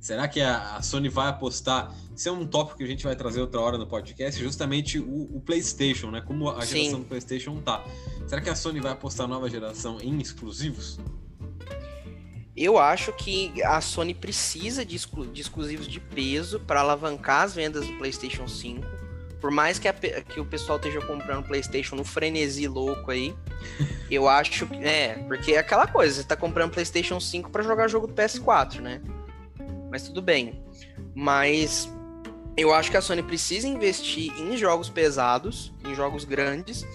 Será 0.00 0.28
que 0.28 0.40
a, 0.40 0.76
a, 0.76 0.82
Sony 0.82 1.08
vai 1.08 1.28
apostar? 1.28 1.94
Isso 2.14 2.28
é 2.28 2.32
um 2.32 2.46
tópico 2.46 2.78
que 2.78 2.84
a 2.84 2.86
gente 2.86 3.04
vai 3.04 3.16
trazer 3.16 3.40
outra 3.40 3.60
hora 3.60 3.78
no 3.78 3.86
podcast, 3.86 4.40
justamente 4.40 4.98
o, 4.98 5.36
o 5.36 5.40
PlayStation, 5.40 6.10
né? 6.10 6.20
Como 6.20 6.48
a 6.50 6.62
Sim. 6.62 6.78
geração 6.78 7.00
do 7.00 7.06
PlayStation 7.06 7.60
tá. 7.60 7.84
Será 8.26 8.40
que 8.40 8.50
a 8.50 8.54
Sony 8.54 8.80
vai 8.80 8.92
apostar 8.92 9.26
nova 9.26 9.48
geração 9.48 10.00
em 10.00 10.20
exclusivos? 10.20 10.98
Eu 12.56 12.78
acho 12.78 13.12
que 13.14 13.62
a 13.62 13.80
Sony 13.80 14.12
precisa 14.12 14.84
de, 14.84 14.94
exclu 14.94 15.26
de 15.26 15.40
exclusivos 15.40 15.88
de 15.88 15.98
peso 15.98 16.60
para 16.60 16.80
alavancar 16.80 17.42
as 17.42 17.54
vendas 17.54 17.86
do 17.86 17.94
PlayStation 17.94 18.46
5. 18.46 19.01
Por 19.42 19.50
mais 19.50 19.76
que, 19.76 19.88
a, 19.88 19.92
que 19.92 20.38
o 20.38 20.46
pessoal 20.46 20.78
esteja 20.78 21.00
comprando 21.00 21.44
PlayStation 21.44 21.96
no 21.96 22.04
frenesi 22.04 22.68
louco 22.68 23.10
aí, 23.10 23.34
eu 24.08 24.28
acho 24.28 24.68
que. 24.68 24.76
É, 24.76 25.14
porque 25.26 25.54
é 25.54 25.58
aquela 25.58 25.88
coisa, 25.88 26.14
você 26.14 26.24
tá 26.24 26.36
comprando 26.36 26.70
PlayStation 26.70 27.18
5 27.18 27.50
para 27.50 27.60
jogar 27.60 27.88
jogo 27.88 28.06
do 28.06 28.14
PS4, 28.14 28.80
né? 28.80 29.02
Mas 29.90 30.04
tudo 30.04 30.22
bem. 30.22 30.62
Mas 31.12 31.92
eu 32.56 32.72
acho 32.72 32.88
que 32.88 32.96
a 32.96 33.00
Sony 33.00 33.20
precisa 33.20 33.66
investir 33.66 34.32
em 34.40 34.56
jogos 34.56 34.88
pesados, 34.88 35.72
em 35.84 35.92
jogos 35.92 36.24
grandes. 36.24 36.86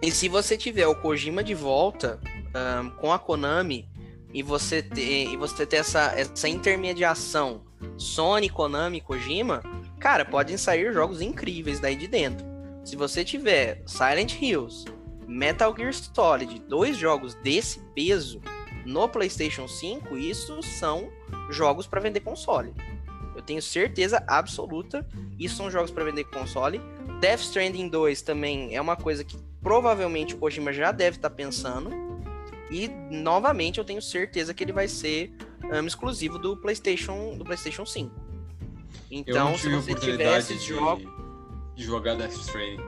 E 0.00 0.12
se 0.12 0.28
você 0.28 0.56
tiver 0.56 0.86
o 0.86 0.94
Kojima 0.94 1.42
de 1.42 1.54
volta 1.54 2.20
um, 2.80 2.90
com 2.90 3.12
a 3.12 3.18
Konami 3.18 3.88
e 4.32 4.40
você 4.40 4.82
ter, 4.82 5.26
e 5.26 5.36
você 5.36 5.66
ter 5.66 5.78
essa, 5.78 6.14
essa 6.16 6.48
intermediação 6.48 7.62
Sony, 7.98 8.48
Konami, 8.48 9.00
Kojima, 9.00 9.62
cara, 10.00 10.24
podem 10.24 10.56
sair 10.56 10.92
jogos 10.92 11.20
incríveis 11.20 11.78
daí 11.78 11.94
de 11.94 12.08
dentro. 12.08 12.44
Se 12.82 12.96
você 12.96 13.22
tiver 13.22 13.82
Silent 13.86 14.40
Hills, 14.40 14.86
Metal 15.28 15.72
Gear 15.76 15.92
Solid, 15.92 16.58
dois 16.66 16.96
jogos 16.96 17.34
desse 17.34 17.78
peso 17.94 18.40
no 18.86 19.08
PlayStation 19.08 19.68
5, 19.68 20.16
isso 20.16 20.62
são 20.62 21.12
jogos 21.50 21.86
para 21.86 22.00
vender 22.00 22.20
console. 22.20 22.72
Eu 23.36 23.42
tenho 23.42 23.62
certeza 23.62 24.24
absoluta, 24.26 25.06
isso 25.38 25.56
são 25.56 25.70
jogos 25.70 25.90
para 25.90 26.04
vender 26.04 26.24
console. 26.24 26.80
Death 27.20 27.40
Stranding 27.40 27.88
2 27.88 28.22
também 28.22 28.74
é 28.74 28.80
uma 28.80 28.96
coisa 28.96 29.22
que 29.22 29.36
provavelmente 29.62 30.34
o 30.34 30.38
Kojima 30.38 30.72
já 30.72 30.90
deve 30.90 31.18
estar 31.18 31.30
tá 31.30 31.36
pensando. 31.36 31.90
E 32.70 32.88
novamente 33.10 33.78
eu 33.78 33.84
tenho 33.84 34.00
certeza 34.00 34.54
que 34.54 34.64
ele 34.64 34.72
vai 34.72 34.88
ser 34.88 35.32
um, 35.64 35.86
exclusivo 35.86 36.38
do 36.38 36.56
PlayStation, 36.56 37.36
do 37.36 37.44
PlayStation 37.44 37.84
5. 37.84 38.29
Então, 39.10 39.58
se 39.58 39.68
você 39.68 39.94
tiver 39.94 40.38
esses 40.38 40.62
jogos 40.62 41.04
de 41.74 41.84
jogar 41.84 42.14
Death 42.14 42.32
Stranding 42.32 42.80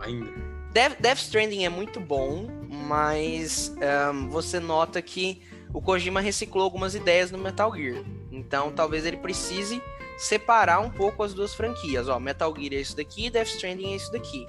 ainda. 0.00 0.30
Death, 0.72 1.00
Death 1.00 1.18
Stranding 1.18 1.64
é 1.64 1.68
muito 1.68 2.00
bom, 2.00 2.48
mas 2.68 3.74
um, 4.12 4.28
você 4.28 4.58
nota 4.58 5.00
que 5.00 5.42
o 5.72 5.80
Kojima 5.80 6.20
reciclou 6.20 6.64
algumas 6.64 6.94
ideias 6.94 7.30
no 7.30 7.38
Metal 7.38 7.74
Gear. 7.74 8.02
Então 8.30 8.72
talvez 8.72 9.06
ele 9.06 9.16
precise 9.18 9.82
separar 10.18 10.80
um 10.80 10.90
pouco 10.90 11.22
as 11.22 11.32
duas 11.32 11.54
franquias. 11.54 12.08
Ó, 12.08 12.18
Metal 12.18 12.54
Gear 12.56 12.74
é 12.74 12.80
isso 12.80 12.96
daqui, 12.96 13.30
Death 13.30 13.48
Stranding 13.48 13.92
é 13.92 13.96
isso 13.96 14.12
daqui. 14.12 14.46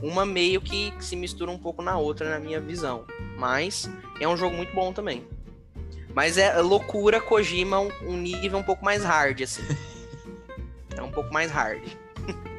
Uma 0.00 0.24
meio 0.24 0.60
que 0.60 0.92
se 1.00 1.16
mistura 1.16 1.50
um 1.50 1.58
pouco 1.58 1.82
na 1.82 1.98
outra, 1.98 2.30
na 2.30 2.38
minha 2.38 2.60
visão. 2.60 3.04
Mas 3.36 3.90
é 4.20 4.28
um 4.28 4.36
jogo 4.36 4.56
muito 4.56 4.72
bom 4.72 4.92
também. 4.92 5.26
Mas 6.14 6.38
é 6.38 6.60
loucura 6.60 7.20
Kojima 7.20 7.80
um 7.80 8.16
nível 8.16 8.58
um 8.58 8.62
pouco 8.62 8.84
mais 8.84 9.04
hard, 9.04 9.42
assim. 9.42 9.62
pouco 11.18 11.32
mais 11.32 11.50
hard. 11.50 11.82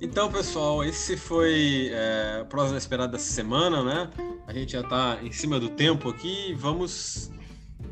Então, 0.00 0.30
pessoal, 0.30 0.84
esse 0.84 1.16
foi 1.16 1.90
é, 1.92 2.38
a 2.42 2.44
próxima 2.44 2.78
esperada 2.78 3.10
dessa 3.10 3.32
semana, 3.32 3.82
né? 3.82 4.08
A 4.46 4.52
gente 4.52 4.70
já 4.70 4.80
está 4.80 5.18
em 5.20 5.32
cima 5.32 5.58
do 5.58 5.70
tempo 5.70 6.08
aqui. 6.08 6.54
Vamos 6.56 7.32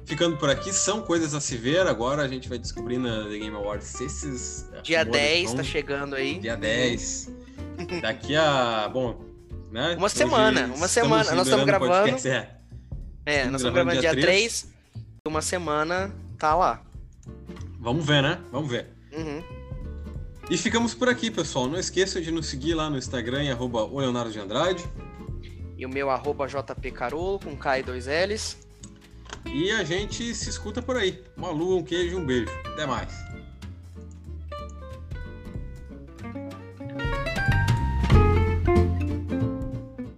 ficando 0.04 0.36
por 0.36 0.48
aqui. 0.48 0.72
São 0.72 1.02
coisas 1.02 1.34
a 1.34 1.40
se 1.40 1.56
ver. 1.56 1.84
Agora 1.88 2.22
a 2.22 2.28
gente 2.28 2.48
vai 2.48 2.58
descobrir 2.58 2.98
na 2.98 3.24
The 3.24 3.38
Game 3.38 3.56
Awards 3.56 4.00
esses. 4.00 4.70
É, 4.72 4.82
Dia 4.82 5.04
10 5.04 5.50
está 5.50 5.64
chegando 5.64 6.14
aí. 6.14 6.38
Dia 6.38 6.56
10. 6.56 7.28
Daqui 8.00 8.36
a. 8.36 8.88
Bom, 8.88 9.24
né? 9.72 9.96
Uma 9.98 10.08
semana. 10.08 10.66
Uma 10.76 10.86
semana. 10.86 11.34
Nós 11.34 11.48
estamos 11.48 11.66
gravando. 11.66 11.92
Podcast, 11.92 12.28
é. 12.28 12.56
é, 13.26 13.44
nós 13.46 13.62
estamos 13.62 13.74
gravando 13.74 14.00
dia 14.00 14.12
3. 14.12 14.22
3. 14.22 14.74
Uma 15.26 15.42
semana 15.42 16.14
tá 16.38 16.54
lá. 16.54 16.84
Vamos 17.80 18.06
ver, 18.06 18.22
né? 18.22 18.38
Vamos 18.52 18.70
ver. 18.70 18.95
Uhum. 19.16 19.42
E 20.48 20.56
ficamos 20.56 20.94
por 20.94 21.08
aqui, 21.08 21.30
pessoal. 21.30 21.66
Não 21.66 21.78
esqueçam 21.78 22.22
de 22.22 22.30
nos 22.30 22.46
seguir 22.46 22.74
lá 22.74 22.88
no 22.88 22.96
Instagram 22.96 23.44
em 23.44 23.50
arroba 23.50 23.84
Leonardo 23.84 24.30
de 24.30 24.38
Andrade. 24.38 24.84
E 25.76 25.84
o 25.84 25.88
meu 25.88 26.08
arroba 26.08 26.46
JPcarolo 26.46 27.40
com 27.40 27.56
K 27.56 27.80
e 27.80 27.82
dois 27.82 28.06
L's. 28.06 28.56
E 29.44 29.70
a 29.72 29.82
gente 29.82 30.34
se 30.34 30.48
escuta 30.48 30.80
por 30.80 30.96
aí. 30.96 31.22
Uma 31.36 31.50
lua, 31.50 31.76
um 31.76 31.82
queijo 31.82 32.18
um 32.18 32.24
beijo. 32.24 32.50
Até 32.64 32.86
mais. 32.86 33.12